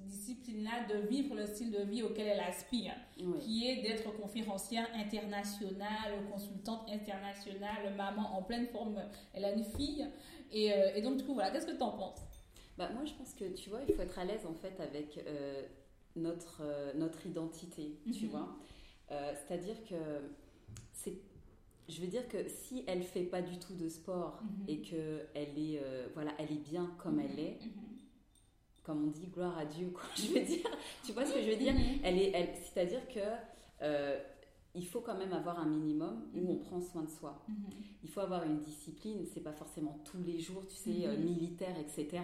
discipline-là 0.06 0.88
de 0.90 1.08
vivre 1.08 1.36
le 1.36 1.46
style 1.46 1.72
de 1.72 1.82
vie 1.82 2.04
auquel 2.04 2.28
elle 2.28 2.40
aspire, 2.40 2.94
qui 3.42 3.68
est 3.68 3.82
d'être 3.82 4.12
conférencière 4.18 4.88
internationale, 4.96 6.14
consultante 6.32 6.90
internationale, 6.90 7.94
maman 7.98 8.38
en 8.38 8.44
pleine 8.44 8.68
forme. 8.68 9.02
Elle 9.34 9.46
a 9.46 9.54
une 9.54 9.64
fille. 9.64 10.08
Et, 10.52 10.74
euh, 10.74 10.96
et 10.96 11.02
donc, 11.02 11.18
du 11.18 11.24
coup, 11.24 11.34
voilà, 11.34 11.52
qu'est-ce 11.52 11.68
que 11.68 11.78
tu 11.78 11.84
en 11.84 11.92
penses? 11.92 12.22
Bah, 12.78 12.90
Moi, 12.94 13.06
je 13.06 13.14
pense 13.14 13.34
que, 13.34 13.46
tu 13.46 13.70
vois, 13.70 13.80
il 13.88 13.94
faut 13.94 14.02
être 14.02 14.20
à 14.20 14.26
l'aise 14.26 14.46
en 14.46 14.54
fait 14.54 14.80
avec 14.80 15.18
euh, 15.18 15.64
notre, 16.16 16.62
euh, 16.62 16.94
notre 16.96 17.26
identité, 17.26 17.98
tu 18.14 18.26
mhm. 18.26 18.32
vois. 18.32 18.58
C'est-à-dire 19.46 19.76
que 19.90 19.96
c'est 20.94 21.18
je 21.90 22.02
veux 22.02 22.08
dire 22.08 22.28
que 22.28 22.48
si 22.48 22.84
elle 22.88 23.04
fait 23.04 23.24
pas 23.24 23.42
du 23.42 23.58
tout 23.60 23.74
de 23.74 23.90
sport 23.90 24.42
mhm. 24.44 24.66
et 24.68 24.82
que 24.82 25.22
elle 25.34 25.58
est 25.58 25.82
voilà 26.14 26.32
elle 26.40 26.52
est 26.52 26.64
bien 26.64 26.92
comme 26.98 27.20
elle 27.20 27.40
est 27.40 27.60
comme 28.84 29.06
on 29.06 29.08
dit, 29.08 29.28
gloire 29.28 29.58
à 29.58 29.66
Dieu, 29.66 29.90
quoi. 29.90 30.04
Je 30.16 30.34
veux 30.34 30.46
dire, 30.46 30.70
tu 31.06 31.12
vois 31.14 31.26
ce 31.26 31.34
que 31.34 31.42
je 31.42 31.52
veux 31.52 31.58
dire? 31.58 31.74
mhm. 31.74 32.00
Elle 32.04 32.18
est, 32.18 32.32
elle, 32.34 32.50
c'est-à-dire 32.56 33.08
que 33.08 33.20
euh, 33.82 34.20
il 34.74 34.86
faut 34.88 35.02
quand 35.02 35.18
même 35.18 35.34
avoir 35.34 35.60
un 35.60 35.66
minimum 35.66 36.30
où 36.34 36.52
on 36.52 36.56
prend 36.58 36.82
soin 36.82 37.04
de 37.04 37.10
soi. 37.10 37.44
Mhm. 37.48 37.56
Il 38.04 38.10
faut 38.10 38.22
avoir 38.22 38.44
une 38.44 38.60
discipline. 38.60 39.26
C'est 39.34 39.42
pas 39.42 39.52
forcément 39.52 40.00
tous 40.06 40.24
les 40.26 40.40
jours, 40.40 40.66
tu 40.68 40.76
sais, 40.76 41.06
euh, 41.06 41.16
mhm. 41.16 41.24
militaire, 41.24 41.76
etc. 41.80 42.24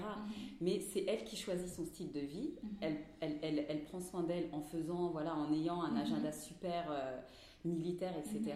Mais 0.62 0.80
c'est 0.80 1.04
elle 1.08 1.24
qui 1.26 1.36
choisit 1.36 1.68
son 1.68 1.86
style 1.86 2.12
de 2.12 2.22
vie. 2.22 2.52
Elle, 2.82 2.98
elle, 3.20 3.38
elle, 3.42 3.66
elle, 3.70 3.84
prend 3.84 4.00
soin 4.00 4.24
d'elle 4.24 4.50
en 4.52 4.62
faisant, 4.62 5.10
voilà, 5.10 5.36
en 5.36 5.54
ayant 5.54 5.82
un 5.82 5.96
agenda 5.96 6.32
super 6.32 6.88
euh, 6.90 7.20
militaire, 7.66 8.14
etc. 8.18 8.56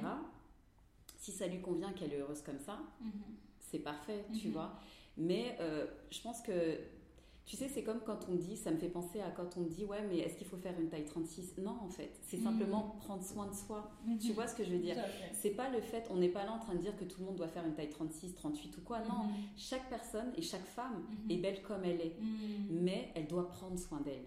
Si 1.22 1.32
ça 1.32 1.48
lui 1.48 1.62
convient, 1.62 1.94
qu'elle 1.94 2.12
est 2.14 2.20
heureuse 2.20 2.42
comme 2.42 2.60
ça, 2.60 2.80
c'est 3.60 3.80
parfait, 3.80 4.26
tu 4.40 4.50
vois. 4.50 4.74
Mais 5.18 5.58
je 6.12 6.22
pense 6.22 6.42
que 6.42 6.78
Tu 7.44 7.58
sais, 7.58 7.68
c'est 7.68 7.84
comme 7.84 8.00
quand 8.06 8.30
on 8.30 8.36
dit, 8.36 8.56
ça 8.56 8.70
me 8.72 8.78
fait 8.78 8.88
penser 8.88 9.20
à 9.20 9.32
quand 9.32 9.58
on 9.58 9.62
dit, 9.64 9.84
ouais, 9.84 10.04
mais 10.08 10.20
est-ce 10.20 10.38
qu'il 10.38 10.46
faut 10.48 10.58
faire 10.58 10.80
une 10.80 10.90
taille 10.90 11.06
36 11.06 11.58
Non, 11.58 11.76
en 11.82 11.90
fait, 11.90 12.12
c'est 12.22 12.38
Mhm. 12.38 12.44
simplement 12.44 12.82
prendre 13.00 13.24
soin 13.24 13.48
de 13.48 13.54
soi. 13.54 13.92
Tu 14.22 14.28
Mhm. 14.30 14.34
vois 14.36 14.48
ce 14.48 14.56
que 14.56 14.64
je 14.64 14.70
veux 14.72 14.78
dire? 14.78 14.96
C'est 15.34 15.50
pas 15.50 15.68
le 15.70 15.82
fait, 15.82 16.08
on 16.12 16.18
n'est 16.18 16.30
pas 16.30 16.46
là 16.46 16.52
en 16.54 16.60
train 16.60 16.76
de 16.76 16.80
dire 16.82 16.96
que 16.96 17.04
tout 17.04 17.20
le 17.20 17.26
monde 17.26 17.36
doit 17.38 17.48
faire 17.48 17.66
une 17.66 17.74
taille 17.74 17.90
36, 17.90 18.36
38 18.36 18.78
ou 18.78 18.82
quoi. 18.82 19.00
Non, 19.00 19.24
Mhm. 19.26 19.34
chaque 19.58 19.90
personne 19.90 20.32
et 20.38 20.42
chaque 20.44 20.66
femme 20.66 21.04
Mhm. 21.26 21.32
est 21.32 21.38
belle 21.38 21.62
comme 21.64 21.84
elle 21.84 22.00
est, 22.00 22.16
Mhm. 22.22 22.68
mais 22.84 23.10
elle 23.16 23.28
doit 23.28 23.48
prendre 23.50 23.78
soin 23.78 24.00
d'elle. 24.02 24.24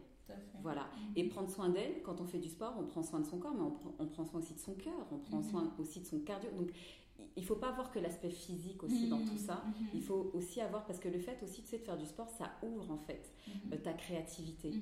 Voilà. 0.62 0.82
Mhm. 0.82 1.12
Et 1.16 1.24
prendre 1.28 1.50
soin 1.50 1.68
d'elle, 1.68 2.02
quand 2.02 2.20
on 2.20 2.26
fait 2.26 2.38
du 2.38 2.48
sport, 2.48 2.74
on 2.78 2.84
prend 2.86 3.02
soin 3.02 3.20
de 3.20 3.26
son 3.26 3.38
corps, 3.38 3.54
mais 3.54 3.62
on, 3.62 3.70
prend- 3.72 3.94
on 3.98 4.06
prend 4.06 4.24
soin 4.24 4.40
aussi 4.40 4.54
de 4.54 4.58
son 4.58 4.74
cœur, 4.74 5.06
on 5.12 5.18
prend 5.18 5.38
Mhm. 5.38 5.50
soin 5.50 5.74
aussi 5.78 6.00
de 6.00 6.06
son 6.06 6.20
cardio. 6.20 6.50
Donc, 6.56 6.70
il- 7.18 7.24
il 7.36 7.44
faut 7.44 7.56
pas 7.56 7.70
voir 7.72 7.90
que 7.92 7.98
l'aspect 7.98 8.30
physique 8.30 8.82
aussi 8.82 9.08
dans 9.08 9.18
tout 9.24 9.36
ça. 9.36 9.62
Mhm. 9.66 9.86
Il 9.94 10.02
faut 10.02 10.30
aussi 10.34 10.60
avoir, 10.60 10.84
parce 10.86 10.98
que 10.98 11.08
le 11.08 11.18
fait 11.18 11.40
aussi 11.42 11.62
tu 11.62 11.68
sais, 11.68 11.78
de 11.78 11.84
faire 11.84 11.98
du 11.98 12.06
sport, 12.06 12.28
ça 12.30 12.52
ouvre 12.62 12.90
en 12.90 12.98
fait 12.98 13.32
euh, 13.72 13.76
ta 13.76 13.92
créativité. 13.92 14.72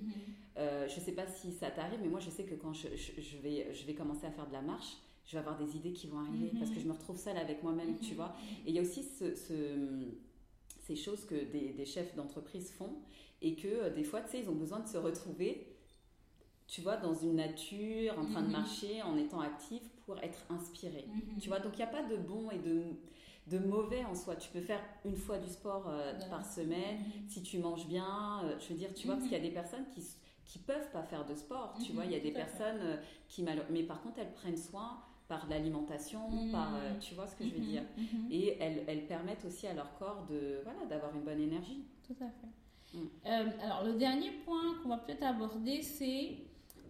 Euh, 0.58 0.86
je 0.88 1.00
sais 1.00 1.12
pas 1.12 1.26
si 1.26 1.52
ça 1.52 1.70
t'arrive, 1.70 1.98
mais 2.02 2.08
moi 2.08 2.20
je 2.20 2.30
sais 2.30 2.44
que 2.44 2.54
quand 2.54 2.72
je, 2.72 2.88
je- 2.94 3.20
je 3.20 3.36
vais, 3.38 3.72
je 3.72 3.84
vais 3.86 3.94
commencer 3.94 4.26
à 4.26 4.30
faire 4.30 4.46
de 4.46 4.52
la 4.52 4.62
marche, 4.62 4.96
je 5.24 5.32
vais 5.32 5.38
avoir 5.38 5.56
des 5.58 5.76
idées 5.76 5.92
qui 5.92 6.06
vont 6.08 6.18
arriver 6.18 6.52
parce 6.58 6.70
que 6.70 6.78
je 6.80 6.86
me 6.86 6.92
retrouve 6.92 7.16
seule 7.16 7.36
avec 7.38 7.62
moi-même, 7.62 7.98
tu 7.98 8.14
vois. 8.14 8.34
Et 8.66 8.70
il 8.70 8.74
y 8.74 8.78
a 8.78 8.82
aussi 8.82 9.02
ce, 9.02 9.34
ce- 9.34 10.08
ces 10.96 11.02
choses 11.02 11.24
que 11.24 11.34
des, 11.34 11.72
des 11.72 11.84
chefs 11.86 12.14
d'entreprise 12.14 12.70
font 12.72 12.94
et 13.40 13.54
que 13.54 13.68
euh, 13.68 13.90
des 13.90 14.04
fois, 14.04 14.20
tu 14.20 14.30
sais, 14.30 14.40
ils 14.40 14.48
ont 14.50 14.54
besoin 14.54 14.80
de 14.80 14.88
se 14.88 14.96
retrouver, 14.98 15.66
tu 16.66 16.80
vois, 16.80 16.96
dans 16.96 17.14
une 17.14 17.36
nature, 17.36 18.18
en 18.18 18.24
train 18.26 18.40
de 18.42 18.46
Mhm. 18.46 18.52
marcher, 18.52 19.02
en 19.02 19.16
étant 19.16 19.40
actif 19.40 19.82
pour 20.06 20.18
être 20.20 20.38
inspiré. 20.50 21.06
Mhm. 21.08 21.38
Tu 21.40 21.48
vois, 21.48 21.60
donc 21.60 21.72
il 21.74 21.78
n'y 21.78 21.82
a 21.82 21.86
pas 21.88 22.02
de 22.02 22.16
bon 22.16 22.50
et 22.50 22.58
de, 22.58 22.82
de 23.48 23.58
mauvais 23.58 24.04
en 24.04 24.14
soi. 24.14 24.36
Tu 24.36 24.50
peux 24.50 24.60
faire 24.60 24.80
une 25.04 25.16
fois 25.16 25.38
du 25.38 25.48
sport 25.48 25.88
euh, 25.88 26.12
par 26.30 26.44
semaine, 26.46 26.98
Mhm. 26.98 27.28
si 27.28 27.42
tu 27.42 27.58
manges 27.58 27.86
bien, 27.86 28.42
euh, 28.44 28.58
je 28.60 28.68
veux 28.68 28.74
dire, 28.78 28.94
tu 28.94 29.06
vois, 29.06 29.16
parce 29.16 29.28
qu'il 29.28 29.36
y 29.36 29.40
a 29.40 29.44
des 29.44 29.50
personnes 29.54 29.86
qui 29.94 30.02
qui 30.44 30.58
peuvent 30.58 30.90
pas 30.92 31.02
faire 31.04 31.24
de 31.24 31.34
sport, 31.34 31.78
tu 31.78 31.92
vois, 31.92 32.04
il 32.04 32.12
y 32.12 32.14
a 32.16 32.20
des 32.20 32.32
personnes 32.32 32.80
euh, 32.82 32.96
qui 33.28 33.42
mal... 33.42 33.64
mais 33.70 33.84
par 33.84 34.02
contre 34.02 34.18
elles 34.18 34.32
prennent 34.34 34.56
soin 34.56 35.00
par 35.32 35.48
l'alimentation, 35.48 36.20
par 36.52 36.74
euh, 36.74 36.92
tu 37.00 37.14
vois 37.14 37.26
ce 37.26 37.34
que 37.36 37.44
je 37.44 37.54
veux 37.54 37.60
Mhm. 37.60 37.72
dire. 37.74 37.82
Mhm. 37.96 38.28
Et 38.30 38.56
elles, 38.60 38.84
elles 38.86 39.06
permettent 39.06 39.44
aussi 39.46 39.66
à 39.66 39.72
leur 39.72 39.90
corps 39.98 40.26
de 40.28 40.60
voilà 40.62 40.84
d'avoir 40.90 41.14
une 41.14 41.22
bonne 41.22 41.40
énergie. 41.40 41.82
Tout 42.06 42.16
à 42.20 42.28
fait. 42.38 42.98
Euh, 43.26 43.50
alors, 43.64 43.82
le 43.84 43.94
dernier 43.94 44.30
point 44.44 44.74
qu'on 44.82 44.90
va 44.90 44.98
peut-être 44.98 45.22
aborder, 45.22 45.80
c'est 45.80 46.36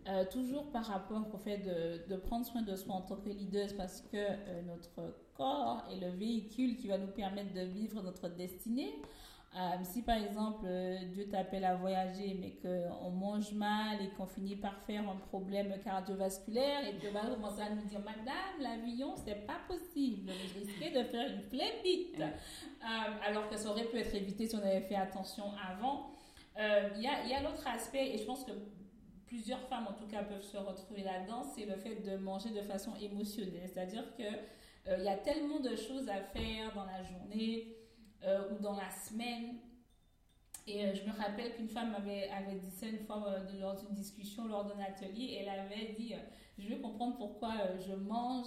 euh, 0.08 0.25
toujours 0.32 0.64
par 0.72 0.84
rapport 0.87 1.25
au 1.32 1.37
fait 1.38 1.58
de, 1.58 2.12
de 2.12 2.16
prendre 2.20 2.44
soin 2.44 2.62
de 2.62 2.75
soi 2.75 2.94
en 2.96 3.02
tant 3.02 3.14
que 3.25 3.28
leader, 3.28 3.68
parce 3.76 4.00
que 4.00 4.16
euh, 4.16 4.62
notre 4.62 5.14
corps 5.37 5.84
est 5.92 6.00
le 6.00 6.11
véhicule 6.11 6.76
qui 6.76 6.88
va 6.88 6.99
nous 6.99 7.12
permettre 7.22 7.52
de 7.54 7.61
vivre 7.61 8.02
notre 8.02 8.28
destinée. 8.28 8.92
Euh, 9.54 9.59
si 9.82 10.00
par 10.00 10.16
exemple 10.16 10.64
euh, 10.64 10.97
Dieu 11.12 11.28
t'appelle 11.28 11.66
à 11.66 11.75
voyager 11.75 12.38
mais 12.40 12.52
qu'on 12.52 13.11
mange 13.11 13.52
mal 13.52 14.00
et 14.00 14.09
qu'on 14.16 14.25
finit 14.25 14.56
par 14.56 14.80
faire 14.87 15.06
un 15.06 15.16
problème 15.16 15.75
cardiovasculaire 15.85 16.87
et 16.88 16.97
que 16.97 17.09
va 17.09 17.21
commencer 17.21 17.61
à 17.61 17.68
nous 17.68 17.85
dire 17.85 18.00
Madame, 18.00 18.61
l'avion 18.61 19.14
c'est 19.14 19.47
pas 19.47 19.61
possible, 19.68 20.32
vous 20.32 20.59
risquez 20.59 20.90
de 20.90 21.04
faire 21.04 21.30
une. 21.30 21.42
Ouais. 22.18 22.25
Euh, 22.25 23.28
alors 23.28 23.50
que 23.50 23.59
ça 23.59 23.68
aurait 23.68 23.85
pu 23.85 23.99
être 23.99 24.14
évité 24.14 24.47
si 24.47 24.56
on 24.56 24.61
avait 24.62 24.80
fait 24.80 24.97
attention 24.97 25.44
avant. 25.71 26.12
Euh, 26.59 26.88
Il 26.97 27.02
y 27.02 27.06
a, 27.06 27.38
a 27.38 27.42
l'autre 27.42 27.66
aspect, 27.66 28.14
et 28.14 28.16
je 28.18 28.25
pense 28.25 28.44
que 28.44 28.52
plusieurs 29.26 29.61
femmes 29.68 29.87
en 29.87 29.92
tout 29.92 30.06
cas 30.06 30.23
peuvent 30.23 30.42
se 30.42 30.56
retrouver 30.56 31.02
là-dedans, 31.02 31.42
c'est 31.42 31.66
le 31.66 31.76
fait 31.76 31.97
de 31.97 32.16
manger 32.16 32.50
de 32.50 32.62
façon 32.62 32.92
émotionnelle. 32.97 33.68
C'est-à-dire 33.71 34.16
que 34.16 34.25
il 34.99 35.04
y 35.04 35.09
a 35.09 35.16
tellement 35.16 35.61
de 35.61 35.76
choses 35.76 36.09
à 36.09 36.21
faire 36.23 36.75
dans 36.75 36.85
la 36.85 37.04
journée 37.04 37.81
euh, 38.25 38.50
ou 38.52 38.62
dans 38.62 38.76
la 38.76 38.91
semaine. 38.91 39.59
Et 40.67 40.85
euh, 40.85 40.95
je 40.95 41.02
me 41.02 41.17
rappelle 41.17 41.55
qu'une 41.55 41.69
femme 41.69 41.95
avait, 41.95 42.29
avait 42.29 42.59
dit 42.59 42.71
ça 42.71 42.87
une 42.87 43.00
fois 43.00 43.25
euh, 43.26 43.61
lors 43.61 43.76
d'une 43.76 43.95
discussion, 43.95 44.47
lors 44.47 44.64
d'un 44.64 44.81
atelier. 44.81 45.38
Elle 45.41 45.49
avait 45.49 45.93
dit 45.99 46.14
euh, 46.14 46.19
Je 46.59 46.69
veux 46.69 46.81
comprendre 46.81 47.17
pourquoi 47.17 47.52
je 47.87 47.95
mange 47.95 48.47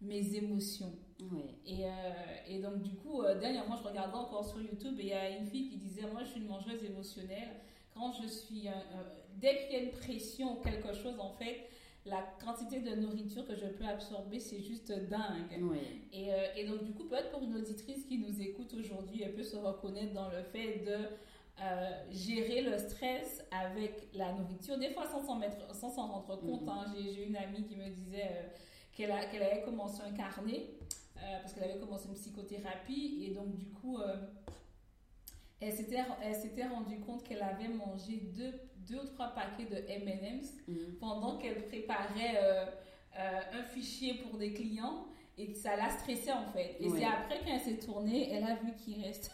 mes 0.00 0.34
émotions. 0.34 0.92
Oui. 1.32 1.44
Et, 1.64 1.86
et 2.46 2.60
donc, 2.60 2.82
du 2.82 2.94
coup, 2.96 3.22
dernièrement, 3.40 3.76
je 3.76 3.88
regardais 3.88 4.18
encore 4.18 4.46
sur 4.46 4.60
YouTube 4.60 5.00
et 5.00 5.04
il 5.04 5.08
y 5.08 5.14
a 5.14 5.30
une 5.30 5.46
fille 5.46 5.70
qui 5.70 5.78
disait 5.78 6.02
Moi, 6.02 6.22
je 6.24 6.32
suis 6.32 6.40
une 6.40 6.48
mangeuse 6.48 6.84
émotionnelle. 6.84 7.60
Quand 7.94 8.12
je 8.12 8.26
suis. 8.26 8.68
dès 9.36 9.56
qu'il 9.62 9.72
y 9.72 9.76
a 9.76 9.82
une 9.84 9.92
pression 9.92 10.58
ou 10.58 10.62
quelque 10.62 10.92
chose, 10.92 11.18
en 11.18 11.30
fait, 11.30 11.70
la 12.06 12.22
quantité 12.44 12.80
de 12.80 12.94
nourriture 12.94 13.44
que 13.46 13.54
je 13.56 13.66
peux 13.66 13.84
absorber, 13.84 14.38
c'est 14.40 14.60
juste 14.60 14.92
dingue. 14.92 15.58
Oui. 15.60 15.78
Et, 16.12 16.32
euh, 16.32 16.46
et 16.56 16.64
donc, 16.66 16.84
du 16.84 16.92
coup, 16.92 17.04
peut-être 17.04 17.30
pour 17.30 17.42
une 17.42 17.56
auditrice 17.56 18.04
qui 18.04 18.18
nous 18.18 18.40
écoute 18.40 18.72
aujourd'hui, 18.74 19.22
elle 19.22 19.34
peut 19.34 19.42
se 19.42 19.56
reconnaître 19.56 20.12
dans 20.14 20.28
le 20.30 20.42
fait 20.44 20.78
de 20.86 20.96
euh, 21.62 21.90
gérer 22.10 22.62
le 22.62 22.78
stress 22.78 23.42
avec 23.50 24.08
la 24.14 24.32
nourriture, 24.34 24.78
des 24.78 24.90
fois 24.90 25.06
sans 25.06 25.22
s'en 25.24 25.36
mettre, 25.36 25.74
sans 25.74 25.90
s'en 25.90 26.06
rendre 26.06 26.38
compte. 26.40 26.62
Mhm. 26.62 26.68
hein. 26.68 26.84
J'ai, 26.94 27.12
j'ai 27.12 27.24
une 27.26 27.36
amie 27.36 27.64
qui 27.64 27.76
me 27.76 27.88
disait 27.88 28.28
euh, 28.30 28.48
qu'elle, 28.92 29.10
a- 29.10 29.24
qu'elle 29.26 29.42
avait 29.42 29.62
commencé 29.62 30.00
un 30.02 30.12
carnet 30.12 30.66
parce 31.42 31.54
qu'elle 31.54 31.64
avait 31.64 31.80
commencé 31.80 32.06
une 32.08 32.14
psychothérapie 32.14 33.24
et 33.26 33.34
donc 33.34 33.56
du 33.56 33.66
coup, 33.70 33.98
elle, 35.60 35.72
s'était, 35.72 35.98
elle 36.22 36.34
s'était 36.34 36.66
rendue 36.66 37.00
compte 37.00 37.22
qu'elle 37.24 37.42
avait 37.42 37.68
mangé 37.68 38.18
deux, 38.36 38.52
deux 38.88 39.00
ou 39.00 39.06
trois 39.06 39.28
paquets 39.28 39.64
de 39.66 39.76
M&M's 39.88 40.52
Mhm. 40.68 40.96
pendant 41.00 41.38
qu'elle 41.38 41.66
préparait 41.68 42.36
euh, 42.36 42.64
euh, 43.18 43.40
un 43.52 43.62
fichier 43.64 44.14
pour 44.14 44.38
des 44.38 44.52
clients 44.52 45.06
et 45.38 45.54
ça 45.54 45.76
l'a 45.76 45.90
stressée 45.90 46.32
en 46.32 46.46
fait. 46.52 46.76
Et 46.80 46.88
Ouais. 46.88 46.98
c'est 46.98 47.04
après 47.04 47.40
qu'elle 47.40 47.60
s'est 47.60 47.78
tournée, 47.78 48.32
elle 48.32 48.44
a 48.44 48.54
vu 48.56 48.72
qu'il 48.76 49.02
restait. 49.02 49.30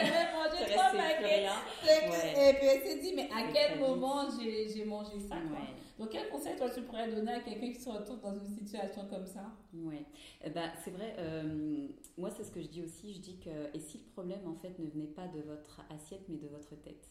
elle 0.00 0.06
avait 0.06 0.32
mangé 0.32 0.72
trois 0.74 0.90
paquets. 0.92 1.40
rien. 1.40 1.52
Et 1.84 2.54
puis 2.54 2.66
elle 2.66 2.82
s'est 2.82 3.00
dit, 3.00 3.12
mais 3.16 3.28
à 3.30 3.50
quel 3.52 3.78
moment 3.80 4.28
j'ai, 4.30 4.84
mangé 4.84 5.18
ça 5.20 5.36
quoi. 5.36 5.58
Ouais. 5.58 5.66
Donc 5.98 6.08
quel 6.10 6.28
conseil 6.30 6.56
toi 6.56 6.70
tu 6.70 6.82
pourrais 6.82 7.10
donner 7.10 7.32
à 7.32 7.40
quelqu'un 7.40 7.70
qui 7.72 7.80
se 7.80 7.88
retrouve 7.88 8.20
dans 8.20 8.34
une 8.34 8.46
situation 8.46 9.06
comme 9.08 9.26
ça? 9.26 9.52
Ouais. 9.74 10.04
Eh 10.42 10.50
ben, 10.50 10.70
c'est 10.84 10.90
vrai, 10.90 11.14
euh, 11.18 11.88
moi 12.16 12.30
c'est 12.30 12.44
ce 12.44 12.50
que 12.50 12.62
je 12.62 12.68
dis 12.68 12.82
aussi, 12.82 13.12
je 13.12 13.18
dis 13.20 13.38
que, 13.38 13.50
et 13.76 13.80
si 13.80 13.98
le 13.98 14.04
problème 14.12 14.46
en 14.48 14.54
fait 14.54 14.78
ne 14.78 14.88
venait 14.88 15.06
pas 15.06 15.26
de 15.28 15.40
votre 15.42 15.82
assiette 15.94 16.22
mais 16.28 16.38
de 16.38 16.48
votre 16.48 16.74
tête? 16.76 17.08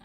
Ah, 0.00 0.04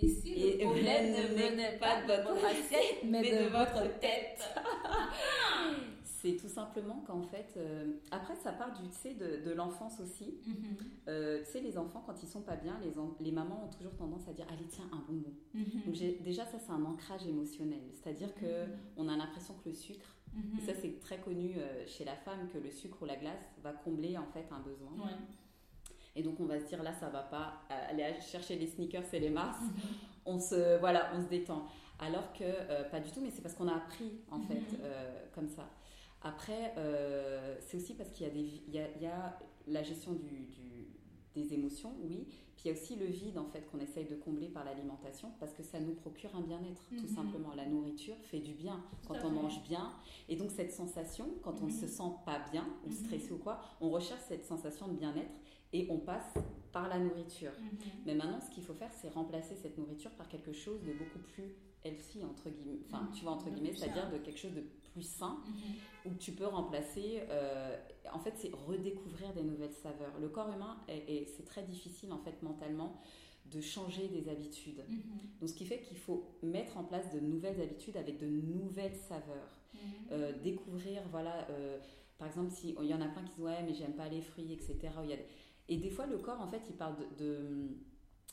et 0.00 0.08
si 0.08 0.34
le 0.34 0.60
Et 0.60 0.64
problème 0.64 1.10
ne 1.12 1.26
venait 1.50 1.78
pas 1.78 2.02
de 2.02 2.22
votre 2.22 2.44
assiette, 2.44 3.02
mais, 3.04 3.22
mais 3.22 3.30
de, 3.38 3.44
de 3.44 3.48
votre 3.50 3.98
tête. 4.00 4.40
C'est 6.04 6.36
tout 6.36 6.48
simplement 6.48 7.04
qu'en 7.06 7.22
fait, 7.22 7.54
euh, 7.56 7.92
après 8.10 8.34
ça 8.36 8.50
part 8.52 8.72
du, 8.80 8.88
tu 8.88 8.96
sais, 8.96 9.14
de, 9.14 9.44
de 9.48 9.50
l'enfance 9.52 10.00
aussi. 10.00 10.38
Mhm, 10.46 10.76
Euh, 11.08 11.38
tu 11.44 11.50
sais, 11.52 11.60
les 11.60 11.78
enfants 11.78 12.02
quand 12.04 12.20
ils 12.22 12.28
sont 12.28 12.40
pas 12.40 12.56
bien, 12.56 12.80
les, 13.20 13.30
mamans 13.30 13.64
ont 13.64 13.76
toujours 13.76 13.94
tendance 13.94 14.26
à 14.28 14.32
dire 14.32 14.46
allez 14.48 14.66
tiens 14.68 14.88
un 14.92 15.04
bonbon. 15.06 15.32
mhm, 15.54 15.82
Donc 15.84 15.94
j'ai- 15.94 16.18
déjà 16.24 16.44
ça 16.44 16.58
c'est 16.58 16.72
un 16.72 16.84
ancrage 16.84 17.24
émotionnel, 17.26 17.82
c'est-à-dire 17.92 18.34
que 18.34 18.66
on 18.96 19.08
a 19.08 19.16
l'impression 19.16 19.54
que 19.62 19.68
le 19.68 19.74
sucre, 19.74 20.16
mhm. 20.34 20.58
et 20.58 20.62
ça 20.62 20.72
c'est 20.74 20.98
très 20.98 21.18
connu 21.20 21.52
euh, 21.58 21.86
chez 21.86 22.04
la 22.04 22.16
femme 22.16 22.48
que 22.52 22.58
le 22.58 22.70
sucre 22.70 23.02
ou 23.02 23.04
la 23.04 23.16
glace 23.16 23.52
va 23.62 23.72
combler 23.72 24.16
en 24.18 24.26
fait 24.26 24.46
un 24.50 24.60
besoin. 24.60 24.90
Ouais. 24.98 25.12
Et 26.16 26.22
donc 26.22 26.40
on 26.40 26.46
va 26.46 26.58
se 26.58 26.64
dire 26.66 26.82
là 26.82 26.92
ça 26.94 27.08
va 27.08 27.20
pas, 27.22 27.60
euh, 27.70 27.90
aller 27.90 28.20
chercher 28.20 28.56
les 28.56 28.66
sneakers 28.66 29.04
et 29.12 29.20
les 29.20 29.30
Mars, 29.30 29.58
on 30.26 30.38
se 30.40 30.78
voilà, 30.80 31.10
on 31.14 31.22
se 31.22 31.28
détend. 31.28 31.66
Alors 31.98 32.32
que 32.32 32.44
euh, 32.44 32.84
pas 32.90 33.00
du 33.00 33.10
tout, 33.10 33.20
mais 33.20 33.30
c'est 33.30 33.42
parce 33.42 33.54
qu'on 33.54 33.68
a 33.68 33.74
appris 33.76 34.20
en 34.30 34.40
fait 34.40 34.54
Mhm. 34.54 34.78
euh, 34.82 35.24
comme 35.34 35.48
ça. 35.48 35.68
Après, 36.22 36.72
euh, 36.78 37.56
c'est 37.60 37.76
aussi 37.76 37.94
parce 37.94 38.10
qu'il 38.10 38.26
y 38.26 38.30
a 38.30 38.32
des, 38.32 38.62
il 38.66 38.74
y 38.74 38.78
a, 38.80 38.86
il 38.96 39.02
y 39.02 39.06
a 39.06 39.38
la 39.68 39.82
gestion 39.82 40.12
du, 40.12 40.46
du- 40.46 40.88
des 41.36 41.52
émotions, 41.54 41.92
oui. 42.02 42.24
Puis 42.56 42.64
il 42.64 42.68
y 42.68 42.70
a 42.70 42.72
aussi 42.72 42.96
le 42.96 43.04
vide 43.06 43.36
en 43.38 43.44
fait 43.44 43.66
qu'on 43.70 43.78
essaye 43.78 44.06
de 44.06 44.16
combler 44.16 44.48
par 44.48 44.64
l'alimentation 44.64 45.30
parce 45.38 45.52
que 45.52 45.62
ça 45.62 45.78
nous 45.78 45.92
procure 45.94 46.34
un 46.34 46.40
bien-être 46.40 46.82
tout 46.96 47.06
Mhm. 47.06 47.14
simplement. 47.14 47.54
La 47.54 47.66
nourriture 47.66 48.16
fait 48.22 48.40
du 48.40 48.54
bien 48.54 48.82
Tout 49.02 49.08
quand 49.08 49.18
on 49.24 49.28
fait. 49.28 49.34
mange 49.42 49.62
bien. 49.64 49.92
Et 50.28 50.36
donc 50.36 50.50
cette 50.50 50.72
sensation, 50.72 51.28
quand 51.42 51.60
on 51.62 51.66
Mhm. 51.66 51.70
se 51.70 51.86
sent 51.86 52.10
pas 52.24 52.40
bien 52.50 52.66
ou 52.84 52.88
Mhm. 52.88 52.94
stressé 52.94 53.32
ou 53.32 53.38
quoi, 53.38 53.60
on 53.80 53.90
recherche 53.90 54.22
cette 54.26 54.46
sensation 54.46 54.88
de 54.88 54.94
bien-être 54.94 55.34
et 55.74 55.86
on 55.90 55.98
passe 55.98 56.32
par 56.72 56.88
la 56.88 56.98
nourriture. 56.98 57.52
Mhm. 57.60 57.78
Mais 58.06 58.14
maintenant, 58.14 58.40
ce 58.40 58.50
qu'il 58.50 58.62
faut 58.64 58.74
faire, 58.74 58.92
c'est 58.92 59.08
remplacer 59.10 59.54
cette 59.56 59.76
nourriture 59.76 60.10
par 60.12 60.28
quelque 60.28 60.52
chose 60.52 60.82
de 60.82 60.92
beaucoup 60.92 61.18
plus 61.18 61.54
healthy, 61.84 62.24
entre 62.24 62.48
guillemets. 62.48 62.80
Enfin, 62.86 63.02
Mhm. 63.02 63.12
tu 63.14 63.22
vois, 63.24 63.32
entre 63.32 63.50
guillemets, 63.50 63.72
c'est-à-dire 63.74 64.10
de 64.10 64.16
quelque 64.18 64.38
chose 64.38 64.54
de 64.54 64.64
plus 64.96 65.02
sain, 65.20 65.36
Mhm. 65.46 66.10
où 66.12 66.14
tu 66.16 66.32
peux 66.32 66.46
remplacer. 66.46 67.20
euh, 67.30 67.76
en 68.12 68.18
fait, 68.18 68.32
c'est 68.36 68.50
redécouvrir 68.54 69.32
des 69.34 69.42
nouvelles 69.42 69.74
saveurs. 69.82 70.18
Le 70.20 70.28
corps 70.28 70.50
humain, 70.54 70.78
est- 70.88 71.26
c'est 71.36 71.44
très 71.44 71.62
difficile, 71.62 72.12
en 72.12 72.18
fait, 72.18 72.42
mentalement, 72.42 72.98
de 73.52 73.60
changer 73.60 74.08
des 74.08 74.28
habitudes. 74.30 74.82
Mhm. 74.88 74.98
Donc, 75.40 75.48
ce 75.50 75.54
qui 75.54 75.66
fait 75.66 75.80
qu'il 75.82 75.98
faut 75.98 76.24
mettre 76.42 76.78
en 76.78 76.84
place 76.84 77.12
de 77.12 77.20
nouvelles 77.20 77.60
habitudes 77.60 77.96
avec 77.96 78.18
de 78.18 78.26
nouvelles 78.26 78.94
saveurs. 79.08 79.50
Mhm. 79.74 79.80
Euh, 80.12 80.32
découvrir, 80.42 81.02
voilà, 81.10 81.46
euh, 81.50 81.78
par 82.18 82.26
exemple, 82.28 82.50
si 82.50 82.74
il 82.80 82.86
y 82.86 82.94
en 82.94 83.00
a 83.02 83.08
plein 83.08 83.22
qui 83.22 83.34
disent 83.34 83.44
ouais, 83.44 83.62
mais 83.64 83.74
j'aime 83.74 83.92
pas 83.94 84.08
les 84.08 84.22
fruits, 84.22 84.52
etc. 84.52 84.76
Et 85.68 85.76
des 85.76 85.90
fois, 85.90 86.06
le 86.06 86.18
corps, 86.18 86.40
en 86.40 86.46
fait, 86.48 86.62
il 86.70 86.76
parle 86.76 86.96
de, 87.18 87.24
de- 87.24 87.68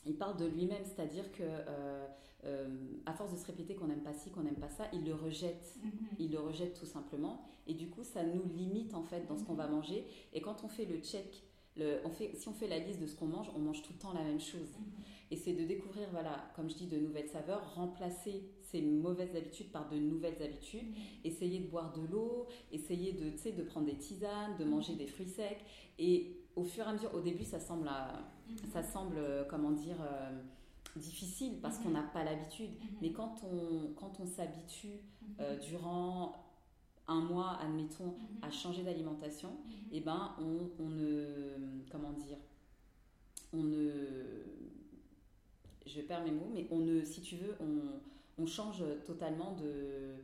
il 0.06 0.16
parle 0.16 0.38
de 0.38 0.46
lui-même, 0.46 0.84
c'est-à-dire 0.86 1.32
que 1.32 1.44
euh, 1.44 2.06
euh, 2.46 2.68
à 3.06 3.14
force 3.14 3.32
de 3.32 3.38
se 3.38 3.46
répéter 3.46 3.76
qu'on 3.76 3.88
n'aime 3.88 4.04
pas 4.04 4.14
ci, 4.14 4.30
qu'on 4.32 4.44
n'aime 4.44 4.56
pas 4.56 4.70
ça, 4.70 4.86
il 4.94 5.06
le 5.06 5.14
rejette. 5.14 5.76
Mhm. 5.84 5.92
Il 6.20 6.32
le 6.32 6.40
rejette 6.40 6.78
tout 6.78 6.86
simplement, 6.86 7.46
et 7.68 7.74
du 7.74 7.90
coup, 7.90 8.04
ça 8.04 8.24
nous 8.24 8.44
limite 8.56 8.94
en 8.94 9.04
fait 9.04 9.26
dans 9.28 9.38
ce 9.38 9.44
qu'on 9.44 9.54
va 9.54 9.68
manger. 9.68 10.06
Et 10.34 10.42
quand 10.42 10.64
on 10.64 10.68
fait 10.68 10.86
le 10.86 10.98
check, 10.98 11.44
le, 11.76 12.00
on 12.06 12.10
fait, 12.10 12.36
si 12.36 12.48
on 12.48 12.54
fait 12.54 12.68
la 12.68 12.80
liste 12.80 13.00
de 13.00 13.08
ce 13.08 13.16
qu'on 13.16 13.28
mange, 13.28 13.50
on 13.56 13.60
mange 13.60 13.82
tout 13.82 13.94
le 13.94 14.00
temps 14.00 14.14
la 14.14 14.24
même 14.24 14.42
chose. 14.42 14.78
Mhm. 14.78 15.04
Et 15.32 15.36
c'est 15.38 15.54
de 15.54 15.64
découvrir, 15.66 16.08
voilà, 16.12 16.52
comme 16.56 16.70
je 16.70 16.76
dis, 16.76 16.88
de 16.88 16.98
nouvelles 16.98 17.30
saveurs, 17.30 17.74
remplacer 17.76 18.44
ces 18.74 18.82
mauvaises 18.82 19.36
habitudes 19.36 19.72
par 19.72 19.88
de 19.88 19.96
nouvelles 19.96 20.42
habitudes, 20.42 20.90
mm. 20.90 21.28
essayer 21.28 21.60
de 21.60 21.68
boire 21.68 21.94
de 21.94 22.02
l'eau, 22.02 22.48
essayer 22.72 23.14
de, 23.14 23.30
de 23.30 23.64
prendre 23.64 23.86
des 23.86 23.98
tisanes, 23.98 24.58
de 24.58 24.66
manger 24.66 24.96
des 24.96 25.08
fruits 25.08 25.30
secs. 25.30 25.64
Et 26.00 26.38
au 26.56 26.64
fur 26.64 26.86
et 26.86 26.90
à 26.90 26.94
mesure, 26.94 27.14
au 27.14 27.22
début, 27.22 27.44
ça 27.44 27.60
semble, 27.60 27.88
mm-hmm. 27.88 28.72
ça 28.74 28.84
semble 28.84 29.18
comment 29.50 29.72
dire, 29.72 29.98
difficile 30.96 31.60
parce 31.62 31.80
qu'on 31.80 31.90
n'a 31.90 32.04
pas 32.04 32.24
l'habitude. 32.24 32.72
Mais 33.02 33.12
quand 33.12 33.36
on, 33.44 33.94
quand 33.96 34.20
on 34.20 34.26
s'habitue 34.26 35.00
euh, 35.40 35.58
durant 35.60 36.34
un 37.08 37.22
mois, 37.22 37.58
admettons, 37.62 38.16
à 38.42 38.50
changer 38.50 38.84
d'alimentation, 38.84 39.50
et 39.92 39.98
eh 39.98 40.02
ben 40.02 40.36
on, 40.40 40.70
on, 40.80 40.90
ne. 40.90 41.84
Comment 41.92 42.14
dire 42.14 42.38
On 43.52 43.64
ne. 43.64 43.92
Je 45.86 46.02
perds 46.02 46.24
mes 46.24 46.32
mots, 46.32 46.50
mais 46.54 46.68
on 46.72 46.80
ne. 46.80 47.04
Si 47.04 47.22
tu 47.22 47.36
veux, 47.36 47.56
on, 47.60 48.00
on 48.38 48.46
change 48.46 48.84
totalement 49.06 49.54
de 49.54 50.16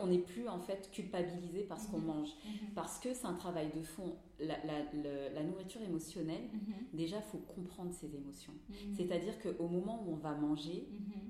on 0.00 0.06
n'est 0.06 0.18
plus 0.18 0.48
en 0.48 0.58
fait 0.58 0.90
culpabilisé 0.92 1.62
par 1.64 1.80
ce 1.80 1.88
qu'on 1.88 1.98
mhm. 1.98 2.06
mange. 2.06 2.28
Mhm. 2.44 2.74
Parce 2.74 2.98
que 2.98 3.14
c'est 3.14 3.26
un 3.26 3.34
travail 3.34 3.70
de 3.74 3.82
fond. 3.82 4.16
La, 4.40 5.42
nourriture 5.44 5.82
émotionnelle, 5.82 6.48
mhm. 6.52 6.74
déjà, 6.94 7.16
il 7.18 7.30
faut 7.30 7.38
comprendre 7.38 7.92
ses 7.92 8.14
émotions. 8.16 8.52
C'est-à-dire 8.96 9.34
qu'au 9.40 9.68
moment 9.68 10.04
où 10.06 10.12
on 10.12 10.16
va 10.16 10.34
manger, 10.34 10.88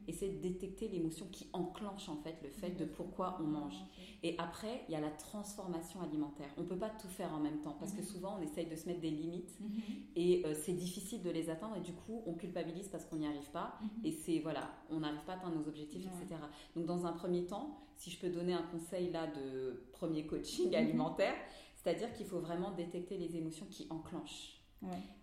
essayer 0.08 0.32
de 0.32 0.40
détecter 0.40 0.88
l'émotion 0.88 1.26
qui 1.30 1.48
enclenche 1.52 2.08
en 2.08 2.16
fait 2.16 2.36
le 2.42 2.48
fait 2.48 2.70
de 2.70 2.84
pourquoi 2.84 3.38
on 3.40 3.44
mange. 3.44 3.76
Et 4.22 4.34
après, 4.38 4.84
il 4.88 4.92
y 4.92 4.96
a 4.96 5.00
la 5.00 5.10
transformation 5.10 6.00
alimentaire. 6.00 6.48
On 6.56 6.62
ne 6.62 6.66
peut 6.66 6.78
pas 6.78 6.90
tout 6.90 7.08
faire 7.08 7.32
en 7.34 7.40
même 7.40 7.60
temps 7.60 7.76
parce 7.78 7.92
que 7.92 8.02
souvent, 8.02 8.38
on 8.38 8.42
essaye 8.42 8.66
de 8.66 8.76
se 8.76 8.86
mettre 8.86 9.00
des 9.00 9.10
limites 9.10 9.58
et 10.16 10.44
euh, 10.46 10.54
c'est 10.54 10.72
difficile 10.72 11.22
de 11.22 11.30
les 11.30 11.50
atteindre 11.50 11.76
et 11.76 11.80
du 11.80 11.92
coup, 11.92 12.22
on 12.26 12.34
culpabilise 12.34 12.88
parce 12.88 13.04
qu'on 13.04 13.16
n'y 13.16 13.26
arrive 13.26 13.50
pas. 13.52 13.78
Et 14.04 14.12
c'est, 14.12 14.38
voilà, 14.38 14.70
on 14.90 15.00
n'arrive 15.00 15.24
pas 15.24 15.32
à 15.32 15.36
atteindre 15.36 15.56
nos 15.56 15.68
objectifs, 15.68 16.06
etc. 16.06 16.40
Donc, 16.76 16.86
dans 16.86 17.06
un 17.06 17.12
premier 17.12 17.44
temps, 17.46 17.78
si 17.96 18.10
je 18.10 18.18
peux 18.18 18.30
donner 18.30 18.52
un 18.52 18.62
conseil 18.62 19.10
là 19.10 19.26
de 19.26 19.84
premier 19.92 20.26
coaching 20.26 20.68
mhm. 20.68 20.74
alimentaire, 20.74 21.34
c'est-à-dire 21.82 22.12
qu'il 22.14 22.26
faut 22.26 22.40
vraiment 22.40 22.70
détecter 22.72 23.18
les 23.18 23.36
émotions 23.36 23.66
qui 23.66 23.86
enclenchent 23.90 24.62